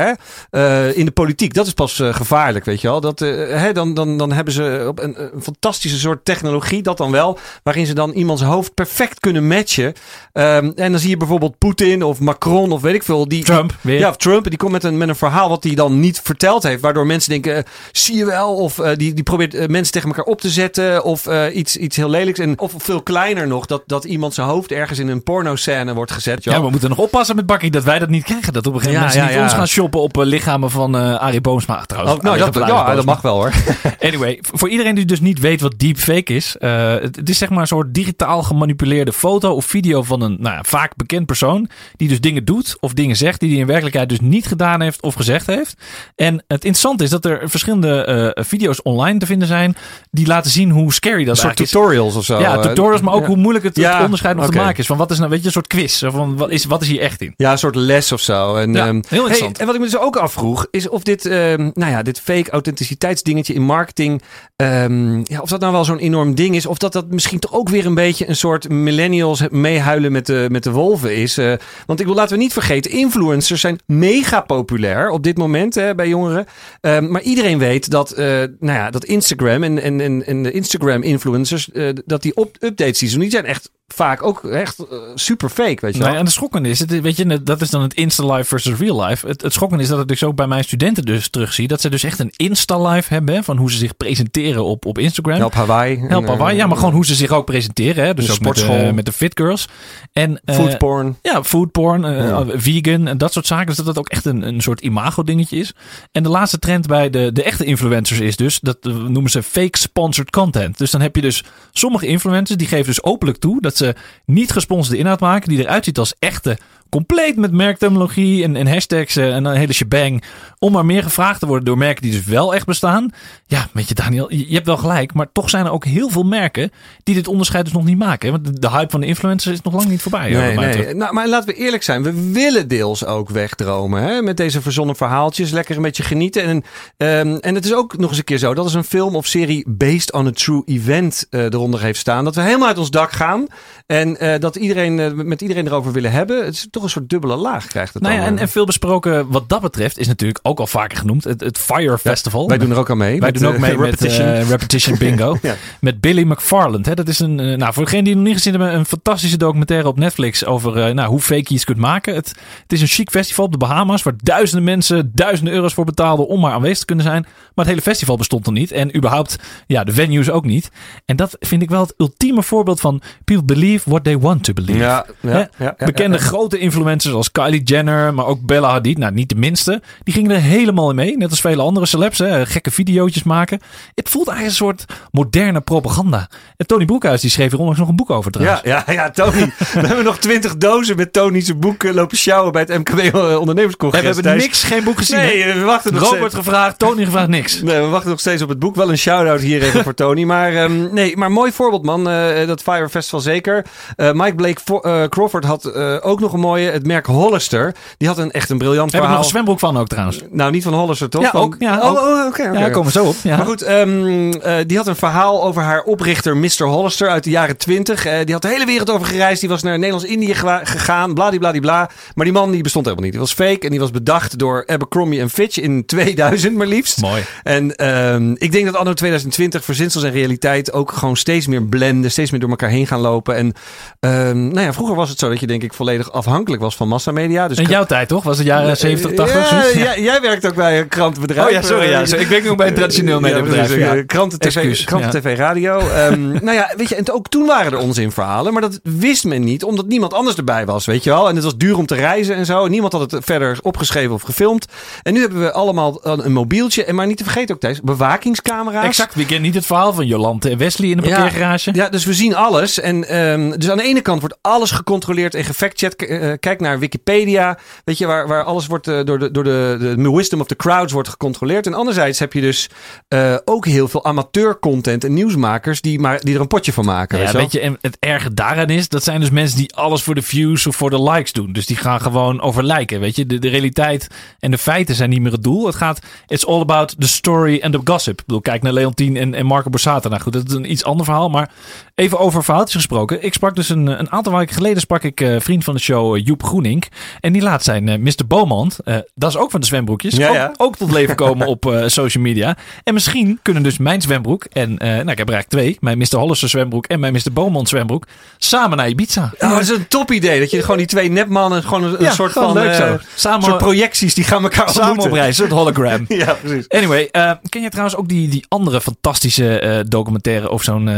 hè, 0.49 0.93
in 0.93 1.05
de 1.05 1.11
politiek, 1.11 1.53
dat 1.53 1.67
is 1.67 1.73
pas 1.73 2.01
gevaarlijk, 2.03 2.65
weet 2.65 2.81
je 2.81 2.87
wel. 2.87 3.01
Dat, 3.01 3.19
hè, 3.19 3.71
dan, 3.71 3.93
dan, 3.93 4.17
dan 4.17 4.31
hebben 4.31 4.53
ze 4.53 4.85
op 4.87 4.99
een, 4.99 5.23
een 5.33 5.41
fantastische 5.41 5.99
soort 5.99 6.25
technologie, 6.25 6.81
dat 6.81 6.97
dan 6.97 7.11
wel, 7.11 7.37
waarin 7.63 7.85
ze 7.85 7.93
dan 7.93 8.11
iemands 8.11 8.41
hoofd 8.41 8.73
perfect 8.73 9.19
kunnen 9.19 9.47
matchen. 9.47 9.93
Ehm, 10.33 10.71
en 10.75 10.91
dan 10.91 10.99
zie 10.99 11.09
je 11.09 11.17
bijvoorbeeld 11.17 11.57
Poetin 11.57 12.03
of 12.03 12.19
Macron 12.19 12.71
of 12.71 12.81
weet 12.81 12.95
ik 12.95 13.03
veel, 13.03 13.27
die, 13.27 13.43
Trump 13.43 13.75
weer. 13.81 13.99
ja, 13.99 14.09
of 14.09 14.17
Trump, 14.17 14.49
die 14.49 14.57
komt 14.57 14.71
met 14.71 14.83
een, 14.83 14.97
met 14.97 15.09
een 15.09 15.15
verhaal 15.15 15.49
wat 15.49 15.63
hij 15.63 15.75
dan 15.75 15.99
niet 15.99 16.21
verteld 16.23 16.63
heeft. 16.63 16.81
Waardoor 16.81 17.05
mensen 17.05 17.29
denken, 17.29 17.63
zie 17.91 18.15
je 18.15 18.25
wel? 18.25 18.55
Of 18.55 18.75
die, 18.75 19.13
die 19.13 19.23
probeert 19.23 19.69
mensen 19.69 19.93
tegen 19.93 20.09
elkaar 20.09 20.25
op 20.25 20.41
te 20.41 20.49
zetten. 20.49 21.03
Of 21.03 21.27
iets, 21.53 21.77
iets 21.77 21.95
heel 21.95 22.11
En, 22.13 22.59
of 22.59 22.73
veel 22.77 23.01
kleiner 23.01 23.47
nog, 23.47 23.65
dat, 23.65 23.83
dat 23.85 24.03
iemand 24.03 24.33
zijn 24.33 24.47
hoofd 24.47 24.71
ergens 24.71 24.99
in 24.99 25.07
een 25.07 25.23
pornoscène 25.23 25.93
wordt 25.93 26.11
gezet. 26.11 26.43
Ja, 26.43 26.61
we 26.61 26.69
moeten 26.69 26.89
nog 26.89 26.97
oppassen 26.97 27.35
met 27.35 27.45
Bakkie 27.45 27.71
dat 27.71 27.83
wij 27.83 27.99
dat 27.99 28.09
niet 28.09 28.23
krijgen. 28.23 28.53
Dat 28.53 28.67
op 28.67 28.73
een 28.73 28.79
gegeven 28.79 28.99
Ja, 29.01 29.05
moment 29.05 29.15
mensen 29.15 29.35
ja, 29.37 29.41
niet 29.41 29.51
ja. 29.51 29.57
ons 29.59 29.69
gaan 29.69 29.81
shoppen 29.83 30.01
op 30.01 30.17
eh, 30.17 30.25
lichamen 30.25 30.71
van 30.71 30.95
eh 30.95 31.15
Arie 31.15 31.41
Boomsma. 31.41 31.81
Trouwens, 31.85 32.17
Oh, 32.17 32.23
nou, 32.23 32.37
dat, 32.37 32.67
ja, 32.67 32.95
dat 32.95 33.05
mag 33.05 33.21
wel 33.21 33.35
hoor. 33.35 33.51
Anyway, 33.99 34.39
voor 34.41 34.69
iedereen 34.69 34.95
die 34.95 35.05
dus 35.05 35.19
niet 35.19 35.39
weet 35.39 35.61
wat 35.61 35.73
deepfake 35.77 36.33
is. 36.33 36.57
eh, 36.57 36.93
het, 36.93 37.15
het 37.15 37.29
is 37.29 37.37
zeg 37.37 37.49
maar 37.49 37.59
een 37.61 37.67
soort 37.67 37.93
digitaal 37.93 38.43
gemanipuleerde 38.43 39.13
foto 39.13 39.51
of 39.53 39.65
video 39.65 40.03
van 40.03 40.21
een 40.21 40.37
nou 40.39 40.59
vaak 40.61 40.95
bekend 40.95 41.25
persoon. 41.25 41.69
Die 41.95 42.07
dus 42.07 42.19
dingen 42.21 42.45
doet 42.45 42.77
of 42.79 42.93
dingen 42.93 43.15
zegt 43.15 43.39
die 43.39 43.49
hij 43.51 43.59
in 43.59 43.65
werkelijkheid 43.67 44.09
dus 44.09 44.19
niet 44.19 44.47
gedaan 44.47 44.81
heeft 44.81 45.01
of 45.01 45.13
gezegd 45.13 45.47
heeft. 45.47 45.73
En 46.15 46.33
het 46.35 46.43
interessante 46.49 47.03
is 47.03 47.09
dat 47.09 47.25
er 47.25 47.49
verschillende 47.49 48.37
video's 48.41 48.79
online 48.83 49.19
te 49.19 49.25
vinden 49.25 49.47
zijn. 49.47 49.75
Die 50.11 50.27
laten 50.27 50.51
zien 50.51 50.69
hoe 50.69 50.93
scary 50.93 51.23
dat 51.23 51.35
Een 51.35 51.41
soort 51.41 51.59
is. 51.59 51.69
Tutorials 52.11 52.15
of 52.15 52.25
zo. 52.25 52.39
Ja, 52.39 52.59
tutorials, 52.59 53.01
maar 53.01 53.13
ook 53.13 53.21
ja. 53.21 53.27
hoe 53.27 53.37
moeilijk 53.37 53.65
het, 53.65 53.77
onderscheid 54.03 54.35
nog 54.35 54.45
te 54.45 54.57
maken 54.57 54.77
is. 54.77 54.85
Van 54.85 54.97
wat 54.97 55.11
is 55.11 55.17
nou, 55.17 55.29
weet 55.29 55.39
je, 55.39 55.45
een 55.45 55.51
soort 55.51 55.67
quiz. 55.67 56.03
Van 56.05 56.37
wat 56.37 56.49
is, 56.49 56.65
wat 56.65 56.81
is 56.81 56.87
hier 56.87 56.99
echt 56.99 57.21
in? 57.21 57.33
Ja, 57.37 57.51
een 57.51 57.57
soort 57.57 57.75
les 57.75 58.11
of 58.11 58.21
zo. 58.21 58.55
En, 58.55 58.73
Ja, 58.73 58.87
ehm, 58.87 59.01
heel 59.07 59.19
interessant. 59.19 59.51
hey, 59.51 59.59
en 59.59 59.65
wat 59.65 59.75
ik 59.75 59.81
me 59.81 59.87
dus 59.87 59.97
ook 59.97 60.15
afvroeg, 60.15 60.67
is 60.71 60.89
of 60.89 61.03
dit, 61.03 61.25
ehm, 61.25 61.69
nou 61.73 61.91
ja, 61.91 62.01
dit 62.01 62.19
fake 62.19 62.51
authenticiteitsdingetje 62.51 63.53
in 63.53 63.61
marketing, 63.61 64.21
ehm, 64.55 65.17
ja, 65.23 65.39
of 65.39 65.49
dat 65.49 65.59
nou 65.59 65.71
wel 65.71 65.85
zo'n 65.85 65.97
enorm 65.97 66.35
ding 66.35 66.55
is, 66.55 66.65
of 66.65 66.77
dat 66.77 66.93
dat 66.93 67.09
misschien 67.09 67.39
toch 67.39 67.53
ook 67.53 67.69
weer 67.69 67.85
een 67.85 67.93
beetje 67.93 68.29
een 68.29 68.35
soort 68.35 68.69
millennials 68.69 69.41
meehuilen 69.49 70.11
met 70.11 70.25
de, 70.25 70.47
met 70.51 70.63
de 70.63 70.71
wolven 70.71 71.15
is. 71.15 71.37
Eh, 71.37 71.53
want 71.85 71.99
ik 71.99 72.05
wil, 72.05 72.15
laten 72.15 72.37
we 72.37 72.43
niet 72.43 72.53
vergeten, 72.53 72.91
influencers 72.91 73.61
zijn 73.61 73.79
mega 73.85 74.41
populair 74.41 75.09
op 75.09 75.23
dit 75.23 75.37
moment 75.37 75.75
hè, 75.75 75.95
bij 75.95 76.07
jongeren. 76.07 76.45
Maar 76.81 77.21
iedereen 77.21 77.57
weet 77.57 77.89
dat, 77.89 78.11
eh, 78.11 78.25
nou 78.59 78.77
ja, 78.77 78.89
dat 78.89 79.05
Instagram 79.05 79.63
en, 79.63 79.81
en, 79.81 80.01
en, 80.01 80.25
en 80.25 80.43
de 80.43 80.51
Instagram-influencers, 80.51 81.71
eh, 81.71 81.89
dat 82.05 82.21
die 82.21 82.33
updates 82.59 82.99
die 82.99 83.09
ze 83.09 83.17
die 83.17 83.31
zijn 83.31 83.45
echt 83.45 83.71
vaak 83.87 84.23
ook 84.23 84.43
echt 84.43 84.79
eh, 84.79 84.97
super 85.15 85.49
fake, 85.49 85.77
weet 85.81 85.93
je 85.93 85.99
wel. 85.99 86.07
Nee, 86.09 86.17
en 86.17 86.23
het 86.23 86.33
schokkende 86.33 86.69
is, 86.69 86.79
het, 86.79 87.01
weet 87.01 87.17
je, 87.17 87.43
dat 87.43 87.61
is 87.61 87.69
dan 87.69 87.81
het 87.81 87.93
Insta-live 87.93 88.43
versus 88.43 88.77
real 88.79 89.03
life. 89.05 89.27
Het, 89.27 89.41
het 89.41 89.53
schokkende 89.53 89.83
is 89.83 89.89
dat 89.89 89.99
ik 89.99 90.07
dus 90.07 90.23
ook 90.23 90.35
bij 90.35 90.47
mijn 90.47 90.63
studenten 90.63 91.05
dus 91.05 91.29
terugzie. 91.29 91.67
Dat 91.67 91.81
ze 91.81 91.89
dus 91.89 92.03
echt 92.03 92.19
een 92.19 92.31
Insta-live 92.35 93.13
hebben 93.13 93.35
hè, 93.35 93.43
van 93.43 93.57
hoe 93.57 93.71
ze 93.71 93.77
zich 93.77 93.97
presenteren 93.97 94.63
op, 94.63 94.85
op 94.85 94.97
Instagram. 94.97 95.37
Help 95.37 95.53
Hawaii. 95.53 95.99
Help 96.07 96.27
Hawaii. 96.27 96.51
eh, 96.53 96.57
Ja, 96.57 96.67
maar 96.67 96.77
gewoon 96.77 96.93
hoe 96.93 97.05
ze 97.05 97.15
zich 97.15 97.29
ook 97.29 97.45
presenteren. 97.45 98.05
Hè? 98.05 98.13
Dus 98.13 98.27
met, 98.27 98.35
sportschool. 98.35 98.77
de, 98.85 98.91
met 98.93 99.05
de 99.05 99.11
fit 99.13 99.31
girls. 99.39 99.67
En, 100.13 100.41
eh, 100.45 100.55
Food 100.55 100.77
porn. 100.77 101.17
Ja, 101.21 101.43
food 101.43 101.71
porn, 101.71 102.05
eh, 102.05 102.17
Ja. 102.27 102.45
vegan 102.53 103.07
en 103.07 103.17
dat 103.17 103.33
soort 103.33 103.47
zaken. 103.47 103.65
Dus 103.65 103.75
dat 103.75 103.85
dat 103.85 103.97
ook 103.97 104.09
echt 104.09 104.25
een, 104.25 104.41
een 104.47 104.61
soort 104.61 104.81
imago 104.81 105.23
dingetje 105.23 105.57
is. 105.57 105.73
En 106.11 106.23
de 106.23 106.29
laatste 106.29 106.59
trend 106.59 106.87
bij 106.87 107.09
de, 107.09 107.31
de 107.31 107.43
echte 107.43 107.65
influencers 107.65 108.19
is 108.19 108.35
dus, 108.35 108.59
dat 108.59 108.77
noemen 108.83 109.29
ze 109.31 109.43
fake 109.43 109.77
sponsored 109.77 110.29
content. 110.29 110.77
Dus 110.77 110.91
dan 110.91 111.01
heb 111.01 111.15
je 111.15 111.21
dus 111.21 111.43
sommige 111.71 112.05
influencers 112.07 112.57
die 112.57 112.67
geven 112.67 112.85
dus 112.85 113.03
openlijk 113.03 113.37
toe 113.39 113.61
dat 113.61 113.72
ze 113.77 113.95
niet 114.25 114.51
gesponsorde 114.51 114.97
inhoud 114.97 115.19
maken. 115.19 115.49
Die 115.49 115.59
eruit 115.59 115.85
ziet 115.85 115.97
als 115.97 116.15
echte, 116.19 116.57
compleet 116.93 117.35
met 117.35 117.51
merkterminologie 117.51 118.43
en, 118.43 118.55
en 118.55 118.67
hashtags 118.67 119.15
eh, 119.15 119.35
en 119.35 119.45
een 119.45 119.55
hele 119.55 119.73
shebang. 119.73 120.23
Om 120.59 120.71
maar 120.71 120.85
meer 120.85 121.03
gevraagd 121.03 121.39
te 121.39 121.45
worden 121.45 121.65
door 121.65 121.77
merken 121.77 122.01
die 122.01 122.11
dus 122.11 122.25
wel 122.25 122.55
echt 122.55 122.65
bestaan. 122.65 123.11
Ja, 123.45 123.67
weet 123.71 123.87
je 123.87 123.93
Daniel, 123.93 124.33
je, 124.33 124.53
hebt 124.53 124.65
wel 124.65 124.77
gelijk. 124.77 125.13
Maar 125.13 125.31
toch 125.31 125.49
zijn 125.49 125.65
er 125.65 125.71
ook 125.71 125.85
heel 125.85 126.09
veel 126.09 126.23
merken 126.23 126.71
die 127.03 127.15
dit 127.15 127.27
onderscheid 127.27 127.63
dus 127.63 127.73
nog 127.73 127.83
niet 127.83 127.97
maken. 127.97 128.31
hè. 128.31 128.39
Want 128.41 128.61
de, 128.61 128.69
hype 128.69 128.91
van 128.91 128.99
de 128.99 129.07
influencers 129.07 129.55
is 129.55 129.61
nog 129.61 129.73
lang 129.73 129.89
niet 129.89 130.01
voorbij. 130.01 130.31
Nee, 130.31 130.57
nee. 130.57 130.93
Nou, 130.93 131.13
maar 131.13 131.27
laten 131.27 131.47
we 131.49 131.55
eerlijk 131.55 131.83
zijn. 131.83 132.03
We 132.03 132.31
willen 132.31 132.67
deels 132.67 133.05
ook 133.05 133.29
wegdromen. 133.29 134.01
Hè? 134.01 134.21
Met 134.21 134.37
deze 134.37 134.61
verzonnen 134.61 134.95
verhaaltjes. 134.95 135.51
Lekker 135.51 135.75
een 135.75 135.81
beetje 135.81 136.03
genieten. 136.03 136.43
En, 136.43 136.63
ehm, 136.97 137.35
en 137.35 137.55
het 137.55 137.65
is 137.65 137.73
ook 137.73 137.97
nog 137.97 138.09
eens 138.09 138.17
een 138.17 138.23
keer 138.23 138.37
zo. 138.37 138.53
Dat 138.53 138.65
is 138.65 138.73
een 138.73 138.83
film 138.83 139.15
of 139.15 139.25
serie 139.25 139.65
based 139.67 140.11
on 140.11 140.27
a 140.27 140.31
true 140.31 140.61
event 140.65 141.27
eh, 141.29 141.43
eronder 141.43 141.81
heeft 141.81 141.99
staan. 141.99 142.23
Dat 142.23 142.35
we 142.35 142.41
helemaal 142.41 142.67
uit 142.67 142.77
ons 142.77 142.91
dak 142.91 143.11
gaan. 143.11 143.47
En 143.85 144.19
eh, 144.19 144.39
dat 144.39 144.55
iedereen, 144.55 145.27
met 145.27 145.41
iedereen 145.41 145.67
erover 145.67 145.91
willen 145.91 146.11
hebben. 146.11 146.45
Het 146.45 146.53
is 146.53 146.67
toch 146.69 146.82
een 146.83 146.89
soort 146.89 147.09
dubbele 147.09 147.35
laag 147.35 147.67
krijgt 147.67 147.93
het 147.93 148.03
Nou 148.03 148.15
ja, 148.15 148.25
en, 148.25 148.35
eh. 148.35 148.41
en 148.41 148.49
veel 148.49 148.65
besproken 148.65 149.31
wat 149.31 149.49
dat 149.49 149.61
betreft 149.61 149.97
is 149.97 150.07
natuurlijk 150.07 150.39
ook 150.41 150.59
al 150.59 150.67
vaker 150.67 150.97
genoemd. 150.97 151.23
Het, 151.23 151.39
het 151.41 151.57
Fire 151.57 151.97
Festival. 151.97 152.47
Wij 152.47 152.57
doen 152.57 152.71
er 152.71 152.77
ook 152.77 152.89
aan 152.89 152.97
mee. 152.97 153.19
Wij 153.19 153.31
doen 153.31 153.45
ook 153.45 153.53
eh, 153.53 153.59
mee 153.59 153.77
Repetition. 153.77 154.25
met 154.25 154.41
eh, 154.41 154.49
Repetition 154.49 154.97
Bingo. 154.97 155.37
Ja. 155.41 155.55
Met 155.81 156.01
Billy 156.01 156.23
McFarland. 156.23 156.85
Hè. 156.85 156.93
Dat 156.93 157.07
is 157.07 157.19
een, 157.19 157.39
eh, 157.39 157.57
nou, 157.57 157.73
voor 157.73 157.83
degenen 157.83 158.05
die 158.05 158.15
nog 158.15 158.23
niet 158.23 158.33
gezien 158.33 158.53
hebben, 158.53 158.73
een 158.73 158.85
fantastische 158.85 159.37
documentaire 159.37 159.87
op 159.87 159.97
Netflix 159.97 160.45
over 160.45 160.95
nou, 160.95 161.09
hoe 161.09 161.19
fake 161.19 161.43
je 161.47 161.53
iets 161.53 161.63
kunt 161.63 161.77
maken. 161.77 162.15
Het, 162.15 162.27
het 162.61 162.73
is 162.73 162.81
een 162.81 162.87
chic 162.87 163.09
festival 163.09 163.45
op 163.45 163.51
de 163.51 163.57
Bahama's 163.57 164.03
waar 164.03 164.13
duizenden 164.17 164.63
mensen 164.63 165.11
duizenden 165.13 165.53
euro's 165.53 165.73
voor 165.73 165.85
betaalden 165.85 166.27
om 166.27 166.39
maar 166.39 166.51
aanwezig 166.51 166.79
te 166.79 166.85
kunnen 166.85 167.05
zijn. 167.05 167.21
Maar 167.21 167.65
het 167.65 167.67
hele 167.67 167.81
festival 167.81 168.17
bestond 168.17 168.45
er 168.45 168.51
niet. 168.51 168.71
En 168.71 168.95
überhaupt, 168.95 169.35
ja, 169.67 169.83
de 169.83 169.93
venues 169.93 170.29
ook 170.29 170.45
niet. 170.45 170.71
En 171.05 171.15
dat 171.15 171.35
vind 171.39 171.61
ik 171.61 171.69
wel 171.69 171.81
het 171.81 171.93
ultieme 171.97 172.43
voorbeeld 172.43 172.79
van 172.79 173.01
people 173.23 173.45
believe 173.45 173.89
what 173.89 174.03
they 174.03 174.19
want 174.19 174.43
to 174.43 174.53
believe. 174.53 174.79
Ja, 174.79 175.05
ja, 175.19 175.37
ja, 175.37 175.49
ja, 175.57 175.85
Bekende 175.85 176.17
grote 176.17 176.59
influencers 176.73 177.13
als 177.13 177.31
Kylie 177.31 177.63
Jenner, 177.63 178.13
maar 178.13 178.25
ook 178.25 178.41
Bella 178.41 178.69
Hadid, 178.69 178.97
nou 178.97 179.13
niet 179.13 179.29
de 179.29 179.35
minste, 179.35 179.81
die 180.03 180.13
gingen 180.13 180.31
er 180.31 180.41
helemaal 180.41 180.89
in 180.89 180.95
mee. 180.95 181.17
Net 181.17 181.29
als 181.29 181.41
vele 181.41 181.61
andere 181.61 181.85
celebs, 181.85 182.17
hè, 182.17 182.45
gekke 182.45 182.71
videootjes 182.71 183.23
maken. 183.23 183.59
Het 183.95 184.09
voelt 184.09 184.27
eigenlijk 184.27 184.59
een 184.59 184.65
soort 184.65 184.85
moderne 185.11 185.61
propaganda. 185.61 186.29
En 186.57 186.67
Tony 186.67 186.85
Broekhuis 186.85 187.21
die 187.21 187.29
schreef 187.29 187.51
er 187.51 187.57
onlangs 187.57 187.79
nog 187.79 187.89
een 187.89 187.95
boek 187.95 188.09
over 188.09 188.31
trouwens. 188.31 188.61
Ja, 188.63 188.83
ja, 188.87 188.93
ja, 188.93 189.09
Tony. 189.09 189.31
we 189.73 189.87
hebben 189.87 190.03
nog 190.03 190.17
twintig 190.17 190.57
dozen 190.57 190.95
met 190.95 191.13
Tony's 191.13 191.57
boek 191.57 191.83
eh, 191.83 191.93
lopen 191.93 192.17
sjouwen 192.17 192.51
bij 192.51 192.61
het 192.67 192.77
MKB 192.77 193.15
Ondernemerscongres. 193.15 194.01
we 194.01 194.05
hebben 194.07 194.23
Thijs. 194.23 194.43
niks, 194.43 194.63
geen 194.63 194.83
boek 194.83 194.97
gezien. 194.97 195.17
hè? 195.19 195.25
Nee, 195.25 195.53
we 195.53 195.63
wachten 195.63 195.93
nog 195.93 196.03
Robert 196.03 196.19
steeds. 196.31 196.35
gevraagd, 196.35 196.79
Tony 196.79 197.03
gevraagd, 197.09 197.27
niks. 197.29 197.61
Nee, 197.61 197.81
we 197.81 197.87
wachten 197.87 198.09
nog 198.09 198.19
steeds 198.19 198.41
op 198.41 198.49
het 198.49 198.59
boek. 198.59 198.75
Wel 198.75 198.89
een 198.89 198.97
shout-out 198.97 199.39
hier 199.41 199.61
even 199.61 199.83
voor 199.83 199.93
Tony. 199.93 200.23
Maar 200.33 200.53
ehm, 200.53 200.93
nee, 200.93 201.17
maar 201.17 201.31
mooi 201.31 201.51
voorbeeld 201.51 201.83
man. 201.83 202.09
Eh, 202.09 202.47
dat 202.47 202.61
Fire 202.61 202.89
Festival 202.89 203.19
zeker. 203.19 203.65
Eh, 203.95 204.11
Mike 204.11 204.35
Blake 204.35 204.61
eh, 204.81 205.03
Crawford 205.03 205.45
had 205.45 205.73
ook 206.01 206.19
nog 206.19 206.33
een 206.33 206.39
mooie. 206.39 206.62
Het 206.71 206.85
merk 206.87 207.05
Hollister. 207.05 207.75
Die 207.97 208.07
had 208.07 208.17
een 208.17 208.31
echt 208.31 208.49
een 208.49 208.57
briljant 208.57 208.91
Heb 208.91 209.01
ik 209.01 209.07
nog 209.07 209.07
verhaal. 209.07 209.23
een 209.23 209.29
zwembroek 209.29 209.59
van 209.59 209.77
ook 209.77 209.87
trouwens. 209.87 210.19
Nou, 210.31 210.51
niet 210.51 210.63
van 210.63 210.73
Hollister 210.73 211.09
toch? 211.09 211.21
Ja, 211.21 211.29
Van- 211.29 211.41
ook. 211.41 211.55
Ja, 211.59 211.79
oh, 211.91 211.91
oh, 211.91 212.25
oké. 212.27 212.43
Ja, 212.43 212.69
komen 212.69 212.85
we 212.91 212.99
zo 212.99 213.05
op. 213.05 213.15
Ja. 213.23 213.37
Maar 213.37 213.45
goed, 213.45 213.61
ehm, 213.61 214.31
eh, 214.31 214.55
die 214.67 214.77
had 214.77 214.87
een 214.87 214.95
verhaal 214.95 215.43
over 215.43 215.61
haar 215.61 215.81
oprichter 215.83 216.37
Mr. 216.37 216.63
Hollister 216.63 217.09
uit 217.09 217.23
de 217.23 217.29
jaren 217.29 217.57
20. 217.57 218.05
Eh, 218.05 218.17
die 218.23 218.33
had 218.33 218.41
de 218.41 218.47
hele 218.47 218.65
wereld 218.65 218.89
over 218.89 219.07
gereisd. 219.07 219.39
Die 219.39 219.49
was 219.49 219.63
naar 219.63 219.75
Nederlands-Indië 219.79 220.33
gegaan. 220.33 221.13
Bladibladibla. 221.13 221.89
Maar 222.15 222.25
die 222.25 222.33
man 222.33 222.51
die 222.51 222.63
bestond 222.63 222.85
helemaal 222.85 223.05
niet. 223.05 223.13
Die 223.13 223.21
was 223.23 223.33
fake 223.33 223.59
en 223.65 223.69
die 223.71 223.79
was 223.79 223.91
bedacht 223.91 224.37
door 224.39 224.63
Abercrombie 224.67 225.19
en 225.19 225.29
Fitch 225.29 225.59
in 225.59 225.85
2000 225.85 226.55
maar 226.55 226.67
liefst. 226.67 227.01
Mooi. 227.01 227.23
En 227.43 227.75
ehm, 227.75 228.31
ik 228.37 228.51
denk 228.51 228.65
dat 228.65 228.75
anno 228.75 228.93
2020 228.93 229.63
verzinsels 229.63 230.03
en 230.03 230.11
realiteit 230.11 230.73
ook 230.73 230.91
gewoon 230.91 231.17
steeds 231.17 231.47
meer 231.47 231.63
blenden. 231.63 232.11
Steeds 232.11 232.31
meer 232.31 232.39
door 232.39 232.49
elkaar 232.49 232.69
heen 232.69 232.87
gaan 232.87 232.99
lopen. 232.99 233.35
En 233.35 233.53
ehm, 233.99 234.47
nou 234.47 234.61
ja, 234.61 234.73
vroeger 234.73 234.95
was 234.95 235.09
het 235.09 235.19
zo 235.19 235.29
dat 235.29 235.39
je 235.39 235.47
denk 235.47 235.63
ik 235.63 235.73
volledig 235.73 236.11
afhankelijk 236.11 236.52
was 236.59 236.75
van 236.75 236.87
massamedia. 236.87 237.47
Dus 237.47 237.57
In 237.57 237.65
jouw 237.69 237.85
tijd 237.85 238.07
toch? 238.07 238.23
Was 238.23 238.37
het 238.37 238.47
jaren 238.47 238.77
70, 238.77 239.13
80? 239.13 239.73
ja, 239.83 239.97
jij 239.97 240.21
werkt 240.21 240.47
ook 240.47 240.55
bij 240.55 240.79
een 240.79 240.87
krantenbedrijf. 240.87 241.47
Oh 241.47 241.53
ja, 241.53 241.61
sorry. 241.61 241.89
Ja. 241.89 242.01
Eh, 242.01 242.21
Ik 242.21 242.27
werk 242.27 242.43
nog 242.43 242.55
bij 242.55 242.67
een 242.67 242.73
traditioneel 242.73 243.19
mediabedrijf. 243.19 243.67
precies, 243.67 243.83
Ja. 243.85 243.95
eh, 243.95 244.05
Kranten, 244.05 244.39
tv, 244.39 244.83
kranten, 244.85 245.21
tv, 245.21 245.37
radio. 245.37 245.79
Ehm, 245.79 246.31
nou 246.45 246.51
ja, 246.51 246.73
weet 246.77 246.89
je, 246.89 246.95
en 246.95 247.11
ook 247.11 247.27
toen 247.29 247.45
waren 247.45 247.71
er 247.71 247.77
onzinverhalen. 247.77 248.53
Maar 248.53 248.61
dat 248.61 248.79
wist 248.83 249.23
men 249.23 249.43
niet, 249.43 249.63
omdat 249.63 249.85
niemand 249.87 250.13
anders 250.13 250.35
erbij 250.37 250.65
was, 250.65 250.85
weet 250.85 251.03
je 251.03 251.09
wel. 251.09 251.29
En 251.29 251.35
het 251.35 251.43
was 251.43 251.57
duur 251.57 251.77
om 251.77 251.85
te 251.85 251.95
reizen 251.95 252.35
en 252.35 252.45
zo. 252.45 252.65
En 252.65 252.71
niemand 252.71 252.93
had 252.93 253.11
het 253.11 253.25
verder 253.25 253.57
opgeschreven 253.61 254.13
of 254.13 254.21
gefilmd. 254.21 254.65
En 255.01 255.13
nu 255.13 255.19
hebben 255.19 255.39
we 255.41 255.51
allemaal 255.53 255.99
een, 256.01 256.31
mobieltje. 256.33 256.85
En 256.85 256.95
maar 256.95 257.07
niet 257.07 257.17
te 257.17 257.23
vergeten 257.23 257.55
ook, 257.55 257.61
Thijs, 257.61 257.81
bewakingscamera's. 257.81 258.85
Exact. 258.85 259.15
We 259.15 259.21
kennen 259.25 259.41
niet 259.41 259.55
het 259.55 259.65
verhaal 259.65 259.93
van 259.93 260.07
Jolante 260.07 260.49
en 260.49 260.57
Wesley 260.57 260.89
in 260.89 260.97
de 260.97 261.09
parkeergarage. 261.09 261.69
Ja, 261.73 261.89
dus 261.89 262.05
we 262.05 262.13
zien 262.13 262.35
alles. 262.35 262.79
En 262.79 263.07
ehm, 263.07 263.49
dus 263.57 263.69
aan 263.69 263.77
de 263.77 263.83
ene 263.83 264.01
kant 264.01 264.19
wordt 264.19 264.37
alles 264.41 264.71
gecontroleerd 264.71 265.35
en 265.35 265.43
gefactcheckt. 265.43 266.05
Eh, 266.05 266.31
kijk 266.39 266.59
naar 266.59 266.79
Wikipedia, 266.79 267.57
weet 267.83 267.97
je, 267.97 268.05
waar, 268.05 268.27
waar 268.27 268.43
alles 268.43 268.67
wordt 268.67 268.87
eh, 268.87 269.03
door, 269.03 269.19
de, 269.19 269.31
door 269.31 269.43
de, 269.43 269.95
de 269.97 270.11
wisdom 270.11 270.41
of 270.41 270.47
the 270.47 270.55
crowds 270.55 270.93
wordt 270.93 271.09
gecontroleerd. 271.09 271.65
En 271.65 271.73
anderzijds 271.73 272.19
heb 272.19 272.33
je 272.33 272.41
dus 272.41 272.69
eh, 273.07 273.35
ook 273.45 273.65
heel 273.65 273.87
veel 273.87 274.05
amateurcontent 274.05 275.03
en 275.03 275.13
nieuwsmakers 275.13 275.81
die, 275.81 275.99
maar, 275.99 276.19
die 276.19 276.35
er 276.35 276.41
een 276.41 276.47
potje 276.47 276.73
van 276.73 276.85
maken. 276.85 277.17
Ja, 277.17 277.23
weet 277.23 277.31
je 277.31 277.37
wel? 277.37 277.47
weet 277.47 277.53
je, 277.53 277.59
en 277.59 277.77
het 277.81 277.97
erge 277.99 278.33
daaraan 278.33 278.69
is, 278.69 278.89
dat 278.89 279.03
zijn 279.03 279.19
dus 279.19 279.29
mensen 279.29 279.57
die 279.57 279.75
alles 279.75 280.03
voor 280.03 280.15
de 280.15 280.21
views 280.21 280.67
of 280.67 280.75
voor 280.75 280.89
de 280.89 281.03
likes 281.03 281.31
doen. 281.31 281.51
Dus 281.51 281.65
die 281.65 281.77
gaan 281.77 282.01
gewoon 282.01 282.41
over 282.41 282.63
lijken, 282.63 282.99
weet 282.99 283.15
je. 283.15 283.25
De, 283.25 283.39
de 283.39 283.49
realiteit 283.49 284.07
en 284.39 284.51
de 284.51 284.57
feiten 284.57 284.95
zijn 284.95 285.09
niet 285.09 285.21
meer 285.21 285.31
het 285.31 285.43
doel. 285.43 285.65
Het 285.65 285.75
gaat, 285.75 285.99
it's 286.27 286.45
all 286.45 286.59
about 286.59 286.95
the 286.99 287.07
story 287.07 287.61
and 287.61 287.73
the 287.73 287.81
gossip. 287.83 288.19
Ik 288.19 288.25
bedoel, 288.25 288.41
kijk 288.41 288.61
naar 288.61 288.73
Leontien 288.73 289.17
en, 289.17 289.33
en 289.33 289.45
Marco 289.45 289.69
Borsato. 289.69 290.09
Nou 290.09 290.21
goed, 290.21 290.33
dat 290.33 290.47
is 290.47 290.53
een 290.53 290.71
iets 290.71 290.83
ander 290.83 291.05
verhaal, 291.05 291.29
maar 291.29 291.51
even 291.95 292.19
over 292.19 292.43
verhaaltjes 292.43 292.75
gesproken. 292.75 293.23
Ik 293.23 293.33
sprak 293.33 293.55
dus 293.55 293.69
een, 293.69 293.87
een 293.87 294.11
aantal 294.11 294.37
weken 294.37 294.55
geleden, 294.55 294.81
sprak 294.81 295.03
ik 295.03 295.21
eh, 295.21 295.39
vriend 295.39 295.63
van 295.63 295.73
de 295.73 295.79
show 295.79 296.15
eh, 296.15 296.22
Joep 296.23 296.43
Groenink. 296.43 296.87
En 297.19 297.33
die 297.33 297.41
laat 297.41 297.63
zijn 297.63 297.89
eh, 297.89 297.97
Mr. 297.97 298.27
Beaumont, 298.27 298.79
eh, 298.79 298.95
dat 299.15 299.29
is 299.29 299.37
ook 299.37 299.51
van 299.51 299.59
de 299.59 299.65
zwembroekjes, 299.65 300.15
Ja, 300.15 300.27
ook, 300.29 300.35
ja. 300.35 300.53
ook 300.57 300.75
tot 300.77 300.91
leven 300.91 301.15
komen 301.25 301.47
op 301.47 301.65
eh, 301.65 301.83
social 301.87 302.23
media. 302.23 302.57
En 302.83 302.93
misschien 302.93 303.39
kunnen 303.41 303.63
dus 303.63 303.77
mijn 303.77 304.01
zwembroek 304.01 304.43
en, 304.51 304.73
nou 304.73 305.09
ik 305.09 305.17
heb 305.17 305.27
er 305.29 305.33
eigenlijk 305.33 305.47
twee, 305.49 305.77
mijn 305.79 305.97
Mr. 305.97 306.17
Hollister 306.17 306.49
zwembroek 306.49 306.85
en 306.85 306.99
mijn 306.99 307.13
Mr. 307.13 307.33
Beaumont 307.33 307.69
zwembroek, 307.69 308.07
samen 308.37 308.77
naar 308.77 308.89
Ibiza. 308.89 309.33
Ja, 309.39 309.49
dat 309.49 309.59
is 309.61 309.69
een 309.69 309.87
top 309.87 310.11
idee. 310.11 310.39
Dat 310.39 310.51
je 310.51 310.61
gewoon 310.61 310.77
die 310.77 310.85
twee 310.87 311.09
nepmannen, 311.11 311.63
gewoon 311.63 311.83
een, 311.83 311.93
een 311.93 312.03
Ja, 312.03 312.11
soort 312.11 312.31
gewoon 312.31 312.53
van 312.53 312.63
leuk 312.63 312.73
zo. 312.73 312.97
Samen- 313.15 313.43
soort 313.43 313.57
projecties 313.57 314.13
die 314.13 314.23
gaan 314.23 314.43
elkaar 314.43 314.69
Samen 314.69 314.81
op 314.83 314.89
ontmoeten. 314.89 315.17
reis, 315.21 315.37
het 315.37 315.49
hologram. 315.51 316.05
Ja, 316.23 316.33
precies. 316.33 316.69
Anyway, 316.69 317.09
ken 317.49 317.61
je 317.61 317.69
trouwens 317.69 317.95
ook 317.95 318.07
die, 318.07 318.27
die 318.29 318.45
andere 318.47 318.81
fantastische 318.81 319.85
documentaire 319.89 320.49
over 320.49 320.65
zo'n 320.65 320.89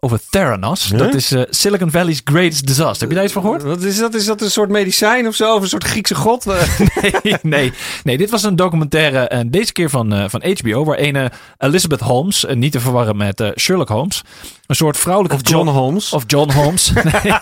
over 0.00 0.20
Theranos? 0.30 0.88
Huh? 0.90 0.98
Dat 0.98 1.14
is 1.14 1.34
Silicon 1.50 1.90
Valley's 1.90 2.20
Greatest 2.24 2.66
Disaster. 2.66 3.00
Heb 3.00 3.08
je 3.08 3.14
daar 3.14 3.24
iets 3.24 3.32
van 3.32 3.42
gehoord? 3.42 3.62
Wat 3.62 3.82
is 3.82 3.98
dat? 3.98 4.14
Is 4.14 4.24
dat 4.26 4.40
een 4.40 4.50
soort 4.50 4.70
medicijn 4.72 5.26
of 5.26 5.34
zo? 5.34 5.54
Of 5.54 5.62
een 5.62 5.68
soort 5.68 5.84
Griekse 5.84 6.14
god? 6.14 6.46
Eh, 6.46 6.62
nee, 7.22 7.36
nee, 7.42 7.72
nee, 8.04 8.18
dit 8.18 8.30
was 8.30 8.42
een 8.42 8.56
documentaire, 8.56 9.18
en 9.18 9.50
deze 9.50 9.72
keer 9.72 9.90
van, 9.90 10.12
eh, 10.12 10.24
van 10.28 10.42
HBO, 10.60 10.84
waar 10.84 10.96
ene 10.96 11.30
Elizabeth 11.58 12.00
Holmes, 12.00 12.44
eh, 12.46 12.56
niet 12.56 12.72
te 12.72 12.80
verwarren 12.80 13.16
met 13.16 13.40
eh, 13.40 13.48
Sherlock 13.56 13.88
Holmes, 13.88 14.22
een 14.66 14.74
soort 14.78 14.96
vrouwelijke 14.96 15.36
Of 15.36 15.48
John 15.48 15.68
Holmes. 15.68 16.12
Of 16.12 16.24
John 16.26 16.52
Holmes. 16.52 16.92
Nee, 17.12 17.32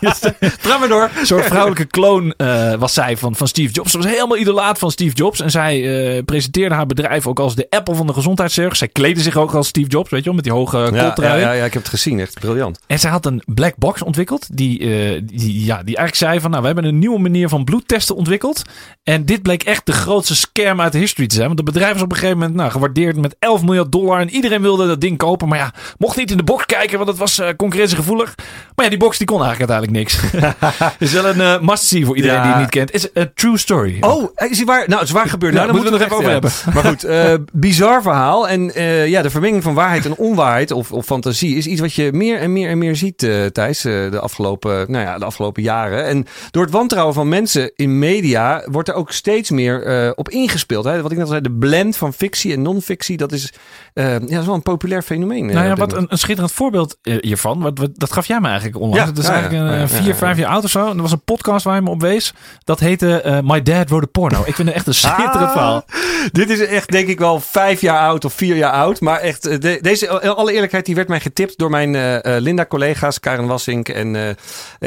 maar 0.78 0.88
door. 0.88 1.10
Een 1.18 1.26
soort 1.26 1.44
vrouwelijke 1.44 1.84
kloon 1.84 2.34
eh, 2.36 2.74
was 2.74 2.92
zij 2.94 3.16
van, 3.16 3.34
van 3.36 3.48
Steve 3.48 3.72
Jobs. 3.72 3.90
Ze 3.90 3.96
was 3.96 4.06
helemaal 4.06 4.36
idolaat 4.36 4.78
van 4.78 4.90
Steve 4.90 5.14
Jobs. 5.14 5.40
En 5.40 5.50
zij 5.50 5.76
eh, 6.16 6.22
presenteerde 6.24 6.74
haar 6.74 6.86
bedrijf 6.86 7.26
ook 7.26 7.38
als 7.40 7.54
de 7.54 7.66
Apple 7.70 7.94
van 7.94 8.06
de 8.06 8.12
gezondheidszorg. 8.12 8.76
Zij 8.76 8.88
kleedde 8.88 9.22
zich 9.22 9.36
ook 9.36 9.54
als 9.54 9.68
Steve 9.68 9.88
Jobs, 9.88 10.10
weet 10.10 10.20
je 10.20 10.24
wel, 10.26 10.34
met 10.34 10.44
die 10.44 10.52
hoge 10.52 10.78
Ja, 10.78 10.84
ja, 10.94 11.02
kooltrui. 11.02 11.40
ja, 11.40 11.52
ja, 11.52 11.64
ik 11.64 11.72
heb 11.72 11.82
het 11.82 11.90
gezien. 11.90 12.20
Echt 12.20 12.40
briljant. 12.40 12.78
En 12.86 12.98
zij 12.98 13.10
had 13.10 13.26
een 13.26 13.42
black 13.46 13.76
box 13.76 14.02
ontwikkeld. 14.02 14.46
Die, 14.56 14.78
eh, 14.80 15.20
die, 15.24 15.64
ja, 15.64 15.76
die 15.76 15.96
eigenlijk 15.96 16.16
zei 16.16 16.40
van, 16.40 16.50
nou, 16.50 16.60
we 16.62 16.66
hebben 16.68 16.84
een 16.84 16.98
nieuwe 16.98 17.18
manier 17.20 17.48
van 17.48 17.64
bloedtesten 17.64 18.16
ontwikkeld. 18.16 18.62
En 19.02 19.24
dit 19.24 19.42
bleek 19.42 19.62
echt 19.62 19.86
de 19.86 19.92
grootste 19.92 20.36
scam 20.36 20.80
uit 20.80 20.92
de 20.92 20.98
history 20.98 21.26
te 21.26 21.34
zijn. 21.34 21.46
Want 21.46 21.58
het 21.58 21.72
bedrijf 21.72 21.92
was 21.92 22.02
op 22.02 22.10
een 22.10 22.16
gegeven 22.16 22.38
moment 22.38 22.56
nou, 22.56 22.70
gewaardeerd 22.70 23.16
met 23.16 23.36
11 23.38 23.62
miljard 23.62 23.92
dollar. 23.92 24.20
En 24.20 24.30
iedereen 24.30 24.62
wilde 24.62 24.86
dat 24.86 25.00
ding 25.00 25.18
kopen. 25.18 25.48
Maar 25.48 25.58
ja, 25.58 25.72
mocht 25.98 26.16
niet 26.16 26.30
in 26.30 26.36
de 26.36 26.42
box 26.42 26.66
kijken, 26.66 26.96
want 26.96 27.10
het 27.10 27.18
was 27.18 27.38
eh 27.38 27.48
concurrentiegevoelig. 27.56 28.34
Maar 28.74 28.84
ja, 28.84 28.90
die 28.90 28.98
box 28.98 29.18
die 29.18 29.26
kon 29.26 29.42
eigenlijk 29.42 29.70
uiteindelijk 29.70 30.10
niks. 30.10 30.42
is 30.98 31.12
wel 31.12 31.26
een 31.26 31.40
eh, 31.40 31.60
must-see 31.60 32.04
voor 32.04 32.16
iedereen 32.16 32.36
Ja. 32.36 32.42
die 32.42 32.52
het 32.52 32.60
niet 32.60 32.70
kent. 32.70 32.92
Is 32.92 33.08
een 33.14 33.30
true 33.34 33.58
story. 33.58 33.96
Oh, 34.00 34.30
is 34.48 34.56
hij 34.56 34.66
waar? 34.66 34.84
Nou, 34.86 35.00
het 35.00 35.08
is 35.08 35.14
waar 35.14 35.28
gebeurd. 35.28 35.54
Ja, 35.54 35.60
nou, 35.60 35.72
daar 35.72 35.82
moeten 35.82 35.98
we 35.98 36.04
het 36.04 36.12
nog 36.12 36.40
even 36.40 36.50
ja. 36.64 36.72
Maar 36.74 36.84
goed, 36.84 37.04
eh, 37.04 37.34
bizar 37.52 38.02
verhaal. 38.02 38.48
En 38.48 38.74
eh, 38.74 39.08
ja, 39.08 39.22
de 39.22 39.30
vermenging 39.30 39.62
van 39.62 39.74
waarheid 39.74 40.04
en 40.04 40.16
onwaarheid 40.16 40.70
of, 40.70 40.92
of 40.92 41.06
fantasie 41.06 41.56
is 41.56 41.66
iets 41.66 41.80
wat 41.80 41.94
je 41.94 42.12
meer 42.12 42.38
en 42.38 42.52
meer 42.52 42.68
en 42.68 42.78
meer 42.78 42.96
ziet, 42.96 43.22
eh 43.22 43.44
Thijs, 43.44 43.84
eh, 43.84 44.10
de, 44.10 44.20
afgelopen, 44.20 44.90
nou 44.90 45.04
ja, 45.04 45.18
de 45.18 45.24
afgelopen 45.24 45.62
jaren. 45.62 46.06
En 46.06 46.26
door 46.50 46.62
het 46.62 46.72
wantrouwen 46.72 47.09
van 47.12 47.28
mensen 47.28 47.72
in 47.74 47.98
media 47.98 48.64
wordt 48.70 48.88
er 48.88 48.94
ook 48.94 49.12
steeds 49.12 49.50
meer 49.50 49.82
eh, 49.82 50.10
op 50.14 50.28
ingespeeld. 50.28 50.84
Hè? 50.84 51.02
Wat 51.02 51.10
ik 51.10 51.16
net 51.16 51.26
al 51.26 51.30
zei, 51.32 51.42
de 51.42 51.52
blend 51.52 51.96
van 51.96 52.12
fictie 52.12 52.52
en 52.52 52.62
non-fictie, 52.62 53.16
dat 53.16 53.32
is, 53.32 53.52
eh, 53.94 54.12
ja, 54.12 54.18
dat 54.18 54.30
is 54.30 54.46
wel 54.46 54.54
een 54.54 54.62
populair 54.62 55.02
fenomeen. 55.02 55.48
eh, 55.48 55.54
Nou 55.54 55.66
ja, 55.66 55.74
wat 55.74 55.92
een, 55.92 56.06
een 56.08 56.18
schitterend 56.18 56.52
voorbeeld 56.54 56.96
hiervan. 57.20 57.60
Wat, 57.60 57.78
wat, 57.78 57.90
dat 57.94 58.12
gaf 58.12 58.26
jij 58.26 58.40
me 58.40 58.46
eigenlijk 58.48 58.78
onlangs. 58.80 58.98
Ja, 59.04 59.06
Het 59.10 59.18
is 59.18 59.26
ja, 59.26 59.32
eigenlijk 59.32 59.80
een, 59.80 59.88
vier, 59.88 60.14
vijf 60.14 60.36
jaar 60.38 60.50
oud 60.50 60.64
of 60.64 60.70
zo. 60.70 60.88
En 60.90 60.96
er 60.96 61.02
was 61.02 61.12
een 61.12 61.24
podcast 61.24 61.64
waar 61.64 61.74
je 61.74 61.82
me 61.82 61.90
op 61.90 62.00
wees. 62.00 62.32
Dat 62.64 62.80
heette 62.80 63.40
My 63.44 63.62
Dad 63.62 63.88
Wrote 63.88 64.04
a 64.06 64.08
Porno. 64.12 64.42
Ik 64.44 64.54
vind 64.54 64.68
het 64.68 64.76
echt 64.76 64.86
een 64.86 64.94
schitterend 65.04 65.34
Ah, 65.34 65.50
verhaal. 65.52 65.84
Dit 66.32 66.50
is 66.50 66.60
echt, 66.64 66.90
denk 66.90 67.08
ik 67.08 67.18
wel, 67.18 67.40
vijf 67.40 67.80
jaar 67.80 67.98
oud 67.98 68.24
of 68.24 68.32
vier 68.32 68.56
jaar 68.56 68.72
oud. 68.72 69.00
Maar 69.00 69.18
echt, 69.20 69.42
de- 69.62 69.78
deze, 69.80 70.20
alle 70.34 70.52
eerlijkheid, 70.52 70.86
die 70.86 70.94
werd 70.94 71.08
mij 71.08 71.20
getipt 71.20 71.58
door 71.58 71.70
mijn 71.70 72.20
Linda-collega's, 72.42 73.20
Karen 73.20 73.46
Wassink 73.46 73.88
en 73.88 74.36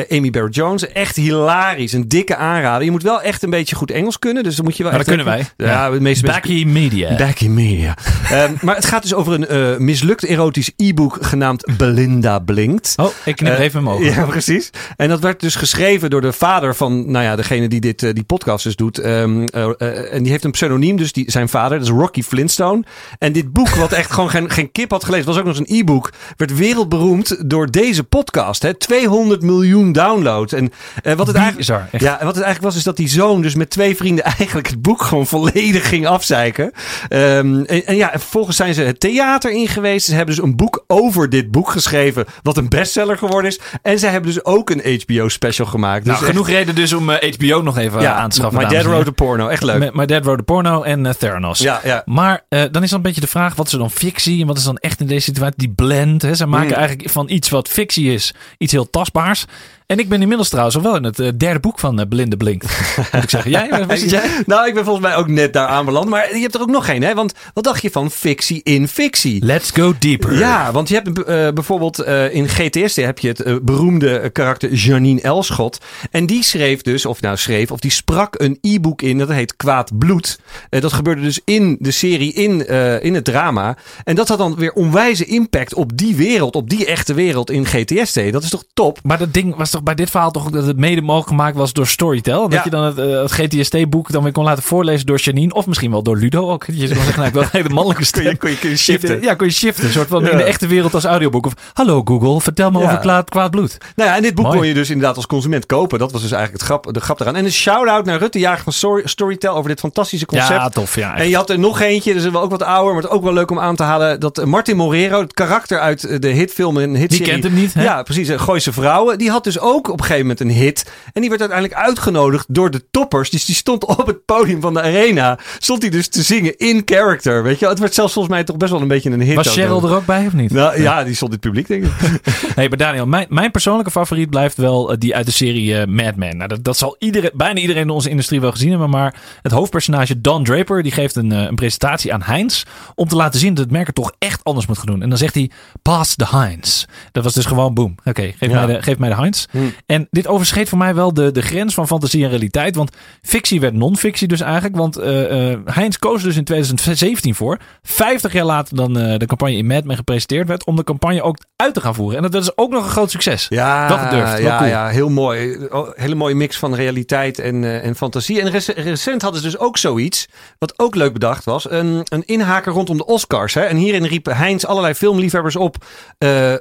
Amy 0.09 0.29
Barrett-Jones. 0.29 0.87
Echt 0.87 1.15
hilarisch, 1.15 1.93
een 1.93 2.07
dikke 2.13 2.35
aanrader. 2.35 2.83
Je 2.83 2.91
moet 2.91 3.03
wel 3.03 3.21
echt 3.21 3.43
een 3.43 3.49
beetje 3.49 3.75
goed 3.75 3.91
Engels 3.91 4.19
kunnen, 4.19 4.43
dus 4.43 4.55
dan 4.55 4.65
moet 4.65 4.77
je 4.77 4.83
wel 4.83 4.91
Maar 4.91 5.01
dat 5.05 5.07
kunnen 5.07 5.25
wij. 5.25 5.45
Ja, 5.57 5.89
de 5.89 5.99
meeste. 5.99 6.25
Backy 6.25 6.65
Media. 6.65 7.15
Back 7.15 7.39
in 7.39 7.53
media. 7.53 7.95
Ehm, 8.31 8.53
maar 8.61 8.75
het 8.75 8.85
gaat 8.85 9.01
dus 9.01 9.13
over 9.13 9.33
een 9.33 9.47
eh, 9.47 9.77
mislukt 9.77 10.23
erotisch 10.23 10.71
e-book 10.77 11.17
genaamd 11.21 11.77
Belinda 11.77 12.39
Blinkt. 12.39 12.93
Oh, 12.97 13.07
ik 13.25 13.35
knip 13.35 13.53
Eh, 13.53 13.59
even 13.59 13.87
ogen. 13.87 14.05
Ja, 14.13 14.25
precies. 14.25 14.69
En 14.97 15.09
dat 15.09 15.19
werd 15.19 15.39
dus 15.39 15.55
geschreven 15.55 16.09
door 16.09 16.21
de 16.21 16.33
vader 16.33 16.75
van, 16.75 17.11
nou 17.11 17.25
ja, 17.25 17.35
degene 17.35 17.67
die 17.67 17.79
dit, 17.79 18.03
eh, 18.03 18.13
die 18.13 18.23
podcast 18.23 18.63
dus 18.63 18.75
doet. 18.75 18.97
Ehm, 18.97 19.45
eh, 19.45 19.69
eh, 19.77 20.13
en 20.13 20.23
die 20.23 20.31
heeft 20.31 20.43
een 20.43 20.51
pseudoniem, 20.51 20.97
dus 20.97 21.11
die, 21.11 21.31
zijn 21.31 21.49
vader, 21.49 21.77
dat 21.77 21.87
is 21.87 21.93
Rocky 21.93 22.23
Flintstone. 22.23 22.83
En 23.19 23.31
dit 23.31 23.51
boek, 23.51 23.69
wat 23.69 23.91
echt 23.91 24.11
gewoon 24.11 24.29
geen, 24.29 24.49
geen 24.49 24.71
kip 24.71 24.91
had 24.91 25.03
gelezen, 25.03 25.25
was 25.25 25.37
ook 25.37 25.45
nog 25.45 25.57
eens 25.57 25.69
een 25.69 25.77
e-book, 25.77 26.11
werd 26.37 26.57
wereldberoemd 26.57 27.49
door 27.49 27.71
deze 27.71 28.03
podcast. 28.03 28.61
Hè? 28.61 28.73
200 28.73 29.41
miljoen 29.41 29.91
downloads. 29.91 30.53
En 30.53 30.71
wat 31.03 31.27
het 31.27 31.35
eigenlijk... 31.35 31.55
Bizar. 31.57 31.87
Echt. 31.91 32.02
Ja, 32.03 32.19
en 32.19 32.25
wat 32.25 32.35
het 32.35 32.43
eigenlijk 32.43 32.63
was, 32.73 32.75
is 32.75 32.83
dat 32.83 32.97
die 32.97 33.07
zoon 33.07 33.41
dus 33.41 33.55
met 33.55 33.69
twee 33.69 33.95
vrienden 33.95 34.23
eigenlijk 34.37 34.67
het 34.67 34.81
boek 34.81 35.01
gewoon 35.01 35.27
volledig 35.27 35.87
ging 35.89 36.07
afzeiken. 36.07 36.71
Ehm, 37.09 37.63
en, 37.63 37.85
en 37.85 37.95
ja, 37.95 38.11
en 38.13 38.19
vervolgens 38.19 38.57
zijn 38.57 38.73
ze 38.73 38.81
het 38.81 38.99
theater 38.99 39.51
in 39.51 39.67
geweest. 39.67 40.05
Ze 40.05 40.15
hebben 40.15 40.35
dus 40.35 40.43
een 40.43 40.55
boek 40.55 40.83
over 40.87 41.29
dit 41.29 41.51
boek 41.51 41.69
geschreven, 41.71 42.25
wat 42.41 42.57
een 42.57 42.69
bestseller 42.69 43.17
geworden 43.17 43.49
is. 43.51 43.59
En 43.81 43.99
ze 43.99 44.07
hebben 44.07 44.33
dus 44.33 44.45
ook 44.45 44.69
een 44.69 45.01
HBO-special 45.01 45.67
gemaakt. 45.67 46.05
Dus 46.05 46.13
Nou, 46.13 46.25
genoeg 46.25 46.47
reden 46.49 46.75
dus 46.75 46.93
om 46.93 47.09
eh, 47.09 47.33
HBO 47.33 47.61
nog 47.61 47.77
even 47.77 47.99
echt, 47.99 48.07
eh, 48.07 48.17
aan 48.17 48.29
te 48.29 48.35
schaffen. 48.35 48.61
My 48.61 48.67
Dad 48.67 48.83
Wrote 48.83 49.09
a 49.09 49.13
Porno, 49.13 49.47
echt 49.47 49.63
leuk. 49.63 49.93
My 49.93 50.05
Dad 50.05 50.23
Wrote 50.23 50.41
a 50.41 50.43
Porno 50.43 50.81
en 50.81 51.05
eh, 51.05 51.13
Theranos. 51.13 51.59
Ja, 51.59 51.79
ja. 51.83 52.01
Maar 52.05 52.45
eh, 52.49 52.61
dan 52.71 52.83
is 52.83 52.89
dan 52.89 52.97
een 52.97 53.05
beetje 53.05 53.21
de 53.21 53.27
vraag, 53.27 53.55
wat 53.55 53.67
is 53.67 53.73
er 53.73 53.79
dan 53.79 53.91
fictie 53.91 54.41
en 54.41 54.47
wat 54.47 54.57
is 54.57 54.63
dan 54.63 54.77
echt 54.77 54.99
in 54.99 55.07
deze 55.07 55.23
situatie 55.23 55.57
die 55.57 55.73
blend? 55.75 56.21
Hè? 56.21 56.35
Ze 56.35 56.45
maken 56.45 56.67
Mm. 56.67 56.73
eigenlijk 56.73 57.09
van 57.09 57.29
iets 57.29 57.49
wat 57.49 57.67
fictie 57.69 58.13
is, 58.13 58.33
iets 58.57 58.71
heel 58.71 58.89
tastbaars. 58.89 59.45
En 59.85 59.99
ik 59.99 60.09
ben 60.09 60.21
inmiddels 60.21 60.49
trouwens 60.49 60.75
al 60.75 60.81
wel 60.81 60.95
in 60.95 61.03
het 61.03 61.19
uh, 61.19 61.29
derde 61.37 61.59
boek 61.59 61.79
van 61.79 61.99
uh, 61.99 62.05
Belinda 62.05 62.35
Blink. 62.35 62.63
Moet 63.11 63.23
ik 63.23 63.29
zeggen. 63.29 63.51
Jij? 63.51 63.85
Waar 63.85 63.97
zit 63.97 64.09
jij? 64.09 64.43
nou, 64.45 64.67
ik 64.67 64.73
ben 64.73 64.83
volgens 64.83 65.05
mij 65.05 65.15
ook 65.15 65.27
net 65.27 65.53
daar 65.53 65.67
aanbeland. 65.67 66.09
Maar 66.09 66.35
je 66.35 66.41
hebt 66.41 66.55
er 66.55 66.61
ook 66.61 66.69
nog 66.69 66.85
geen, 66.85 67.03
hè? 67.03 67.13
Want 67.13 67.33
wat 67.53 67.63
dacht 67.63 67.81
je 67.81 67.91
van 67.91 68.11
fictie 68.11 68.61
in 68.63 68.87
fictie? 68.87 69.45
Let's 69.45 69.71
go 69.71 69.93
deeper. 69.99 70.37
Ja, 70.37 70.71
want 70.71 70.89
je 70.89 70.95
hebt 70.95 71.07
uh, 71.07 71.23
bijvoorbeeld 71.25 72.03
in 72.31 72.49
GTSD 72.49 72.95
heb 72.95 73.19
je 73.19 73.27
het 73.27 73.65
beroemde 73.65 74.29
karakter 74.29 74.73
Janine 74.73 75.21
Elschot. 75.21 75.77
En 76.11 76.25
die 76.25 76.43
schreef 76.43 76.81
dus, 76.81 77.05
of 77.05 77.21
nou 77.21 77.37
schreef, 77.37 77.71
of 77.71 77.79
die 77.79 77.91
sprak 77.91 78.35
een 78.39 78.57
e-book 78.61 79.01
in. 79.01 79.17
Dat 79.17 79.29
heet 79.29 79.55
Kwaad 79.55 79.97
Bloed. 79.97 80.39
dat 80.69 80.93
gebeurde 80.93 81.21
dus 81.21 81.39
in 81.45 81.77
de 81.79 81.91
serie, 81.91 82.33
in, 82.33 82.67
in 83.01 83.13
het 83.13 83.25
drama. 83.25 83.77
En 84.03 84.15
dat 84.15 84.27
had 84.27 84.37
dan 84.37 84.55
weer 84.55 84.73
onwijze 84.73 85.25
impact 85.25 85.73
op 85.73 85.97
die 85.97 86.15
wereld, 86.15 86.55
op 86.55 86.69
die 86.69 86.85
echte 86.85 87.13
wereld 87.13 87.51
in 87.51 87.65
GTSD. 87.65 88.31
Dat 88.31 88.43
is 88.43 88.49
toch 88.49 88.63
top? 88.73 88.99
Maar 89.03 89.17
dat 89.17 89.33
ding 89.33 89.55
was 89.55 89.71
toch 89.73 89.83
bij 89.83 89.95
dit 89.95 90.09
verhaal 90.09 90.31
toch 90.31 90.49
dat 90.49 90.65
het 90.65 90.77
mede 90.77 91.01
mogelijk 91.01 91.27
gemaakt 91.27 91.55
was 91.55 91.73
door 91.73 91.87
Storytel? 91.87 92.49
Dat 92.49 92.63
je 92.63 92.69
dan 92.69 92.83
het, 92.83 92.97
uh, 92.97 93.21
het 93.21 93.31
GTSD-boek 93.31 94.11
dan 94.11 94.23
weer 94.23 94.31
kon 94.31 94.43
laten 94.43 94.63
voorlezen 94.63 95.05
door 95.05 95.17
Janine. 95.17 95.53
Of 95.53 95.67
misschien 95.67 95.91
wel 95.91 96.03
door 96.03 96.17
Ludo 96.17 96.49
ook. 96.49 96.65
Je 96.65 96.87
zou 96.87 96.99
zeggen, 96.99 97.15
nou, 97.15 97.27
ik 97.27 97.33
wil 97.33 97.41
een 97.43 97.49
hele 97.51 97.69
mannelijke 97.69 98.05
stem. 98.05 98.23
kun, 98.23 98.31
je, 98.31 98.37
kun, 98.37 98.49
je, 98.49 98.57
kun 98.57 98.69
je 98.69 98.77
shiften. 98.77 99.21
Ja, 99.21 99.35
kun 99.35 99.47
je 99.47 99.53
shiften. 99.53 99.85
Een 99.85 99.91
soort 99.91 100.07
van 100.07 100.27
in 100.27 100.37
de 100.37 100.43
echte 100.43 100.67
wereld 100.67 100.93
als 100.93 101.03
audioboek. 101.03 101.45
Of, 101.45 101.53
hallo 101.73 102.01
Google, 102.05 102.41
vertel 102.41 102.71
me 102.71 102.83
over 102.83 102.97
kwaad, 102.97 103.29
kwaad 103.29 103.51
bloed. 103.51 103.77
Nou 103.95 104.09
ja, 104.09 104.15
en 104.15 104.21
dit 104.21 104.35
boek 104.35 104.51
kon 104.51 104.67
je 104.67 104.73
dus 104.73 104.89
inderdaad 104.89 105.15
als 105.15 105.27
consument 105.27 105.65
kopen. 105.65 105.99
Dat 105.99 106.11
was 106.11 106.21
dus 106.21 106.31
eigenlijk 106.31 106.61
het 106.61 106.71
grap, 106.71 106.93
de 106.93 106.99
grap 106.99 107.19
eraan. 107.19 107.35
En 107.35 107.45
een 107.45 107.51
shout-out 107.51 108.05
naar 108.05 108.19
Rutte 108.19 108.39
Jager 108.39 108.73
van 108.73 109.01
Storytel 109.03 109.55
over 109.55 109.69
dit 109.69 109.79
fantastische 109.79 110.25
concept. 110.25 110.49
Ja, 110.49 110.69
tof. 110.69 110.95
Ja, 110.95 111.15
en 111.15 111.29
je 111.29 111.35
had 111.35 111.49
er 111.49 111.59
nog 111.59 111.81
eentje, 111.81 112.13
dus 112.13 112.29
wel 112.29 112.41
ook 112.41 112.49
wat 112.49 112.63
ouder, 112.63 112.93
maar 112.93 113.03
het 113.03 113.11
ook 113.11 113.23
wel 113.23 113.33
leuk 113.33 113.51
om 113.51 113.59
aan 113.59 113.75
te 113.75 113.83
halen. 113.83 114.19
Dat 114.19 114.45
Martin 114.45 114.77
Morero, 114.77 115.19
het 115.21 115.33
karakter 115.33 115.79
uit 115.79 116.21
de 116.21 116.27
hitfilm 116.27 116.77
en 116.77 116.95
hitserie. 116.95 117.25
Die 117.25 117.33
kent 117.33 117.43
hem 117.43 117.53
niet, 117.53 117.73
hè? 117.73 117.83
Ja, 117.83 118.03
precies. 118.03 118.29
Gooise 118.35 118.73
Vrouwen. 118.73 119.17
Die 119.17 119.29
had 119.29 119.43
dus 119.43 119.59
ook 119.63 119.87
op 119.89 119.99
een 119.99 120.05
gegeven 120.05 120.21
moment 120.21 120.39
een 120.39 120.49
hit. 120.49 120.91
En 121.13 121.21
die 121.21 121.29
werd 121.29 121.41
uiteindelijk 121.41 121.79
uitgenodigd 121.79 122.45
door 122.47 122.71
de 122.71 122.85
toppers. 122.91 123.29
Dus 123.29 123.45
die 123.45 123.55
stond 123.55 123.85
op 123.85 124.07
het 124.07 124.25
podium 124.25 124.61
van 124.61 124.73
de 124.73 124.81
arena. 124.81 125.39
Stond 125.59 125.81
hij 125.81 125.91
dus 125.91 126.07
te 126.07 126.23
zingen 126.23 126.57
in 126.57 126.81
character. 126.85 127.43
Weet 127.43 127.59
je, 127.59 127.67
het 127.67 127.79
werd 127.79 127.93
zelfs 127.93 128.13
volgens 128.13 128.33
mij 128.33 128.43
toch 128.43 128.57
best 128.57 128.71
wel 128.71 128.81
een 128.81 128.87
beetje 128.87 129.09
een 129.09 129.21
hit. 129.21 129.35
Was 129.35 129.53
Cheryl 129.53 129.83
er 129.83 129.95
ook 129.95 130.05
bij 130.05 130.25
of 130.25 130.33
niet? 130.33 130.51
Nou, 130.51 130.81
ja, 130.81 131.03
die 131.03 131.15
stond 131.15 131.31
in 131.33 131.39
het 131.41 131.47
publiek, 131.47 131.67
denk 131.67 131.83
ik. 131.83 131.91
hey, 132.55 132.69
maar 132.69 132.77
Daniel, 132.77 133.05
mijn, 133.05 133.25
mijn 133.29 133.51
persoonlijke 133.51 133.91
favoriet 133.91 134.29
blijft 134.29 134.57
wel 134.57 134.91
uh, 134.91 134.97
die 134.99 135.15
uit 135.15 135.25
de 135.25 135.31
serie 135.31 135.73
uh, 135.73 135.85
Mad 135.85 136.15
Men. 136.15 136.37
Nou, 136.37 136.49
dat, 136.49 136.63
dat 136.63 136.77
zal 136.77 136.95
iedereen, 136.99 137.31
bijna 137.33 137.59
iedereen 137.59 137.81
in 137.81 137.89
onze 137.89 138.09
industrie 138.09 138.41
wel 138.41 138.51
gezien 138.51 138.69
hebben. 138.69 138.89
Maar 138.89 139.15
het 139.41 139.51
hoofdpersonage 139.51 140.21
Don 140.21 140.43
Draper, 140.43 140.83
die 140.83 140.91
geeft 140.91 141.15
een, 141.15 141.31
uh, 141.31 141.41
een 141.41 141.55
presentatie 141.55 142.13
aan 142.13 142.21
Heinz. 142.21 142.63
Om 142.95 143.07
te 143.07 143.15
laten 143.15 143.39
zien 143.39 143.53
dat 143.53 143.63
het 143.63 143.73
merk 143.73 143.85
het 143.85 143.95
toch 143.95 144.11
echt 144.19 144.43
anders 144.43 144.67
moet 144.67 144.77
gaan 144.77 144.85
doen. 144.85 145.01
En 145.01 145.09
dan 145.09 145.17
zegt 145.17 145.33
hij, 145.33 145.51
pass 145.81 146.15
the 146.15 146.25
Heinz. 146.29 146.85
Dat 147.11 147.23
was 147.23 147.33
dus 147.33 147.45
gewoon 147.45 147.73
boom. 147.73 147.95
Oké, 147.99 148.09
okay, 148.09 148.35
geef, 148.37 148.49
ja. 148.49 148.65
mij 148.65 148.75
de, 148.75 148.81
geef 148.81 148.97
mij 148.97 149.09
de 149.09 149.15
Heinz. 149.15 149.45
Hm. 149.53 149.69
En 149.85 150.07
dit 150.11 150.27
overschreed 150.27 150.69
voor 150.69 150.77
mij 150.77 150.95
wel 150.95 151.13
de, 151.13 151.31
de 151.31 151.41
grens 151.41 151.73
van 151.73 151.87
fantasie 151.87 152.23
en 152.23 152.29
realiteit. 152.29 152.75
Want 152.75 152.91
fictie 153.21 153.59
werd 153.59 153.73
non-fictie 153.73 154.27
dus 154.27 154.41
eigenlijk. 154.41 154.75
Want 154.75 154.99
uh, 154.99 155.49
uh, 155.51 155.57
Heinz 155.65 155.97
koos 155.97 156.23
dus 156.23 156.37
in 156.37 156.43
2017 156.43 157.35
voor. 157.35 157.57
50 157.81 158.33
jaar 158.33 158.45
later 158.45 158.75
dan 158.75 158.97
uh, 158.97 159.17
de 159.17 159.25
campagne 159.25 159.55
in 159.55 159.67
Mad 159.67 159.83
Men 159.83 159.95
gepresenteerd 159.95 160.47
werd. 160.47 160.65
Om 160.65 160.75
de 160.75 160.83
campagne 160.83 161.21
ook 161.21 161.37
uit 161.55 161.73
te 161.73 161.81
gaan 161.81 161.95
voeren. 161.95 162.17
En 162.17 162.23
dat 162.23 162.33
was 162.33 162.57
ook 162.57 162.71
nog 162.71 162.83
een 162.83 162.89
groot 162.89 163.11
succes. 163.11 163.45
Ja, 163.49 163.87
dat 163.87 164.11
durft. 164.11 164.39
Ja, 164.39 164.57
cool. 164.57 164.69
ja, 164.69 164.87
heel 164.87 165.09
mooi. 165.09 165.57
Hele 165.93 166.15
mooie 166.15 166.35
mix 166.35 166.57
van 166.57 166.75
realiteit 166.75 167.39
en, 167.39 167.81
en 167.81 167.95
fantasie. 167.95 168.41
En 168.41 168.49
rec 168.49 168.65
recent 168.65 169.21
hadden 169.21 169.41
ze 169.41 169.47
dus 169.47 169.57
ook 169.57 169.77
zoiets. 169.77 170.27
Wat 170.59 170.79
ook 170.79 170.95
leuk 170.95 171.13
bedacht 171.13 171.43
was. 171.43 171.71
Een, 171.71 172.01
een 172.03 172.25
inhaker 172.25 172.73
rondom 172.73 172.97
de 172.97 173.05
Oscars. 173.05 173.53
Hè? 173.53 173.61
En 173.61 173.77
hierin 173.77 174.05
riep 174.05 174.25
Heinz 174.25 174.63
allerlei 174.63 174.93
filmliefhebbers 174.93 175.55
op. 175.55 175.75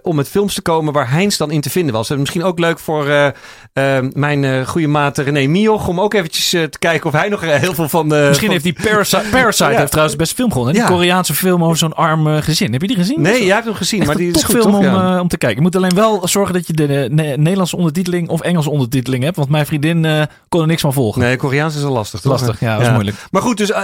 om 0.02 0.16
met 0.16 0.28
films 0.28 0.54
te 0.54 0.62
komen 0.62 0.92
waar 0.92 1.10
Heinz 1.10 1.36
dan 1.36 1.50
in 1.50 1.60
te 1.60 1.70
vinden 1.70 1.94
was. 1.94 2.10
En 2.10 2.18
misschien 2.18 2.44
ook 2.44 2.58
leuk 2.58 2.78
voor 2.82 3.06
uh, 3.06 3.26
uh, 3.74 3.98
mijn 4.12 4.42
uh, 4.42 4.66
goede 4.66 4.86
maat 4.86 5.18
René 5.18 5.46
Mioch. 5.46 5.88
Om 5.88 6.00
ook 6.00 6.14
eventjes 6.14 6.48
te 6.48 6.78
kijken 6.78 7.06
of 7.06 7.12
hij 7.12 7.28
nog 7.28 7.40
heel 7.40 7.74
veel 7.74 7.88
van... 7.88 8.06
misschien 8.06 8.50
heeft 8.50 8.64
die 8.64 8.76
Parasite, 8.82 9.24
Parasite 9.30 9.70
ja. 9.70 9.76
heeft 9.76 9.90
trouwens 9.90 10.16
de 10.16 10.22
beste 10.22 10.34
film 10.34 10.52
gewonnen. 10.52 10.74
Die. 10.74 10.84
Koreaanse 10.84 11.34
film 11.34 11.64
over 11.64 11.76
zo'n 11.76 11.94
arm 11.94 12.26
gezin. 12.42 12.72
Heb 12.72 12.80
je 12.80 12.86
die 12.86 12.96
gezien? 12.96 13.20
Nee, 13.20 13.44
jij 13.44 13.54
hebt 13.54 13.64
hem 13.66 13.74
gezien. 13.74 13.98
Echt 13.98 14.08
maar 14.08 14.16
die 14.16 14.34
is 14.34 14.44
goed, 14.44 14.56
film 14.56 14.72
toch? 14.72 15.12
om, 15.12 15.18
om 15.18 15.28
te 15.28 15.36
kijken. 15.36 15.56
Je 15.56 15.62
moet 15.62 15.76
alleen 15.76 15.94
wel 15.94 16.28
zorgen 16.28 16.54
dat 16.54 16.66
je 16.66 16.72
de 16.72 17.08
ne 17.10 17.36
Nederlandse 17.36 17.76
ondertiteling 17.76 18.28
of 18.28 18.40
Engelse 18.40 18.70
ondertiteling 18.70 19.24
hebt. 19.24 19.36
Want 19.36 19.48
mijn 19.48 19.66
vriendin 19.66 20.28
kon 20.48 20.60
er 20.60 20.66
niks 20.66 20.80
van 20.80 20.92
volgen. 20.92 21.20
Nee, 21.20 21.36
Koreaans 21.36 21.76
is 21.76 21.84
al 21.84 21.92
lastig. 21.92 22.20
Toch? 22.20 22.32
Lastig, 22.32 22.60
ja, 22.60 22.76
dat 22.76 22.86
is 22.86 22.92
moeilijk. 22.92 23.16
Maar 23.30 23.42
goed, 23.42 23.56
dus 23.56 23.74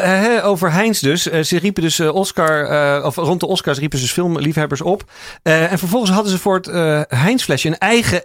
over 0.42 0.72
Heinz 0.72 1.00
dus. 1.00 1.22
ze 1.22 1.58
riepen 1.58 1.82
dus 1.82 2.00
Oscar, 2.00 3.02
of 3.04 3.16
rond 3.16 3.40
de 3.40 3.46
Oscars 3.46 3.78
riepen 3.78 3.98
ze 3.98 4.04
dus 4.04 4.12
filmliefhebbers 4.12 4.80
op. 4.80 5.10
en 5.42 5.78
vervolgens 5.78 6.10
hadden 6.10 6.32
ze 6.32 6.38
voor 6.38 6.54
het 6.54 6.66
Heinz-flesje 7.08 7.68
een 7.68 7.78
eigen 7.78 8.22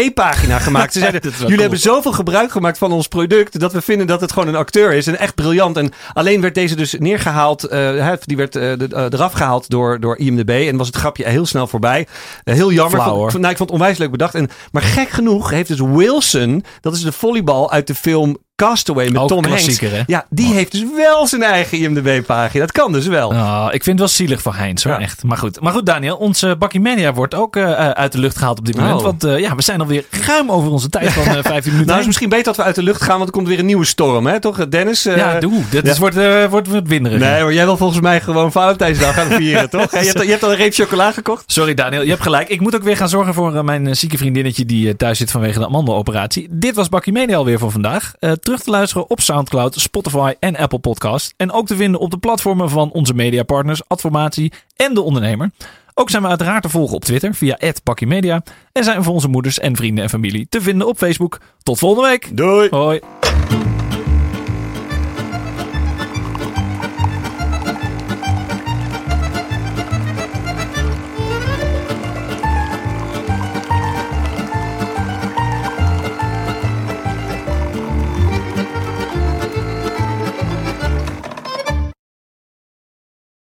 IMDB-pagina 0.00 0.58
gemaakt. 0.58 0.92
Ze 0.92 0.98
zeiden, 1.08 1.20
jullie 1.22 1.46
cool. 1.46 1.58
hebben 1.58 1.78
zoveel 1.78 2.12
gebruik 2.12 2.50
gemaakt 2.50 2.78
van 2.78 2.92
ons 2.92 3.08
product... 3.08 3.60
dat 3.60 3.72
we 3.72 3.80
vinden 3.80 4.06
dat 4.06 4.20
het 4.20 4.32
gewoon 4.32 4.48
een 4.48 4.56
acteur 4.56 4.92
is. 4.92 5.06
En 5.06 5.18
echt 5.18 5.34
briljant. 5.34 5.76
En 5.76 5.92
alleen 6.12 6.40
werd 6.40 6.54
deze 6.54 6.76
dus 6.76 6.94
neergehaald... 6.98 7.72
Uh, 7.72 8.12
die 8.24 8.36
werd 8.36 8.56
uh, 8.56 8.62
de, 8.62 8.88
uh, 8.92 9.04
eraf 9.10 9.32
gehaald 9.32 9.70
door, 9.70 10.00
door 10.00 10.18
IMDB. 10.18 10.66
En 10.68 10.76
was 10.76 10.86
het 10.86 10.96
grapje 10.96 11.28
heel 11.28 11.46
snel 11.46 11.66
voorbij. 11.66 12.06
heel 12.44 12.72
jammer. 12.72 13.00
Flauw, 13.00 13.18
vond, 13.18 13.32
nou, 13.32 13.50
ik 13.50 13.56
vond 13.56 13.70
het 13.70 13.78
onwijs 13.78 13.98
leuk 13.98 14.10
bedacht. 14.10 14.34
En, 14.34 14.48
maar 14.72 14.82
gek 14.82 15.08
genoeg 15.08 15.50
heeft 15.50 15.68
dus 15.68 15.80
Wilson... 15.80 16.64
dat 16.80 16.94
is 16.94 17.02
de 17.02 17.12
volleybal 17.12 17.70
uit 17.70 17.86
de 17.86 17.94
film... 17.94 18.38
Castaway 18.60 19.08
met 19.08 19.22
Ook 19.22 19.28
Tom 19.28 19.44
Hanks. 19.44 19.80
Hè? 19.80 20.02
Ja, 20.06 20.26
die 20.30 20.46
oh. 20.46 20.52
heeft 20.52 20.72
dus 20.72 20.84
wel 20.96 21.26
zijn 21.26 21.42
eigen 21.42 21.78
IMDb-pagina. 21.78 22.64
Dat 22.64 22.72
kan 22.72 22.92
dus 22.92 23.06
wel. 23.06 23.28
Oh, 23.28 23.66
ik 23.66 23.82
vind 23.82 23.86
het 23.86 23.98
wel 23.98 24.08
zielig 24.08 24.42
voor 24.42 24.54
Heinz, 24.54 24.84
hoor. 24.84 24.92
Ja. 24.92 25.00
Echt. 25.00 25.22
Maar 25.22 25.36
goed. 25.36 25.60
maar 25.60 25.72
goed, 25.72 25.86
Daniel. 25.86 26.16
Onze 26.16 26.56
Bakkie 26.58 26.80
Media 26.80 27.12
wordt 27.12 27.34
ook 27.34 27.56
uh, 27.56 27.72
uit 27.90 28.12
de 28.12 28.18
lucht 28.18 28.38
gehaald 28.38 28.58
op 28.58 28.66
dit 28.66 28.76
moment. 28.76 28.96
Oh. 28.96 29.02
Want 29.02 29.24
uh, 29.24 29.38
ja, 29.38 29.54
we 29.54 29.62
zijn 29.62 29.80
alweer 29.80 30.04
ruim 30.26 30.50
over 30.50 30.70
onze 30.70 30.88
tijd 30.88 31.12
van 31.12 31.24
uh, 31.36 31.42
15 31.42 31.52
minuten. 31.64 31.86
nou, 31.86 32.00
is 32.00 32.06
misschien 32.06 32.28
beter 32.28 32.44
dat 32.44 32.56
we 32.56 32.62
uit 32.62 32.74
de 32.74 32.82
lucht 32.82 33.02
gaan, 33.02 33.16
want 33.16 33.28
er 33.28 33.34
komt 33.34 33.48
weer 33.48 33.58
een 33.58 33.66
nieuwe 33.66 33.84
storm, 33.84 34.26
hè? 34.26 34.40
Toch, 34.40 34.68
Dennis? 34.68 35.02
ja, 35.02 35.38
doe. 35.38 35.62
Dit 35.70 35.84
ja. 35.84 35.90
is, 35.90 35.98
wordt, 35.98 36.16
wordt, 36.50 36.68
wordt 36.68 36.88
winderig. 36.88 37.18
Nee, 37.18 37.42
maar 37.42 37.52
jij 37.52 37.64
wil 37.64 37.76
volgens 37.76 38.00
mij 38.00 38.20
gewoon 38.20 38.52
Valentijnsdag 38.52 39.14
gaan 39.14 39.30
vieren, 39.30 39.70
toch? 39.80 39.90
je, 39.90 39.96
hebt, 39.96 40.22
je 40.22 40.30
hebt 40.30 40.42
al 40.42 40.50
een 40.50 40.56
reep 40.56 40.74
chocola 40.74 41.12
gekocht? 41.12 41.44
Sorry, 41.46 41.74
Daniel. 41.74 42.02
Je 42.02 42.10
hebt 42.10 42.22
gelijk. 42.22 42.48
Ik 42.48 42.60
moet 42.60 42.74
ook 42.74 42.82
weer 42.82 42.96
gaan 42.96 43.08
zorgen 43.08 43.34
voor 43.34 43.64
mijn 43.64 43.96
zieke 43.96 44.18
vriendinnetje 44.18 44.64
die 44.64 44.96
thuis 44.96 45.18
zit 45.18 45.30
vanwege 45.30 45.58
de 45.58 45.66
amandeloperatie. 45.66 46.48
Dit 46.50 46.74
was 46.74 46.88
Bakkie 46.88 47.12
Media 47.12 47.36
alweer 47.36 47.58
voor 47.58 47.70
vandaag. 47.70 48.12
Terug 48.50 48.64
te 48.64 48.70
luisteren 48.70 49.10
op 49.10 49.20
Soundcloud, 49.20 49.74
Spotify 49.74 50.34
en 50.40 50.56
Apple 50.56 50.78
Podcast. 50.78 51.34
En 51.36 51.52
ook 51.52 51.66
te 51.66 51.76
vinden 51.76 52.00
op 52.00 52.10
de 52.10 52.18
platformen 52.18 52.70
van 52.70 52.90
onze 52.92 53.14
mediapartners 53.14 53.82
Adformatie 53.88 54.52
en 54.76 54.94
De 54.94 55.00
Ondernemer. 55.00 55.50
Ook 55.94 56.10
zijn 56.10 56.22
we 56.22 56.28
uiteraard 56.28 56.62
te 56.62 56.68
volgen 56.68 56.96
op 56.96 57.04
Twitter 57.04 57.34
via 57.34 57.58
@bakkimedia 57.84 58.42
en 58.72 58.84
zijn 58.84 58.96
we 58.96 59.02
voor 59.02 59.14
onze 59.14 59.28
moeders 59.28 59.58
en 59.58 59.76
vrienden 59.76 60.04
en 60.04 60.10
familie 60.10 60.46
te 60.48 60.60
vinden 60.60 60.86
op 60.86 60.96
Facebook. 60.96 61.40
Tot 61.62 61.78
volgende 61.78 62.08
week. 62.08 62.36
Doei. 62.36 62.68
Hoi. 62.70 63.00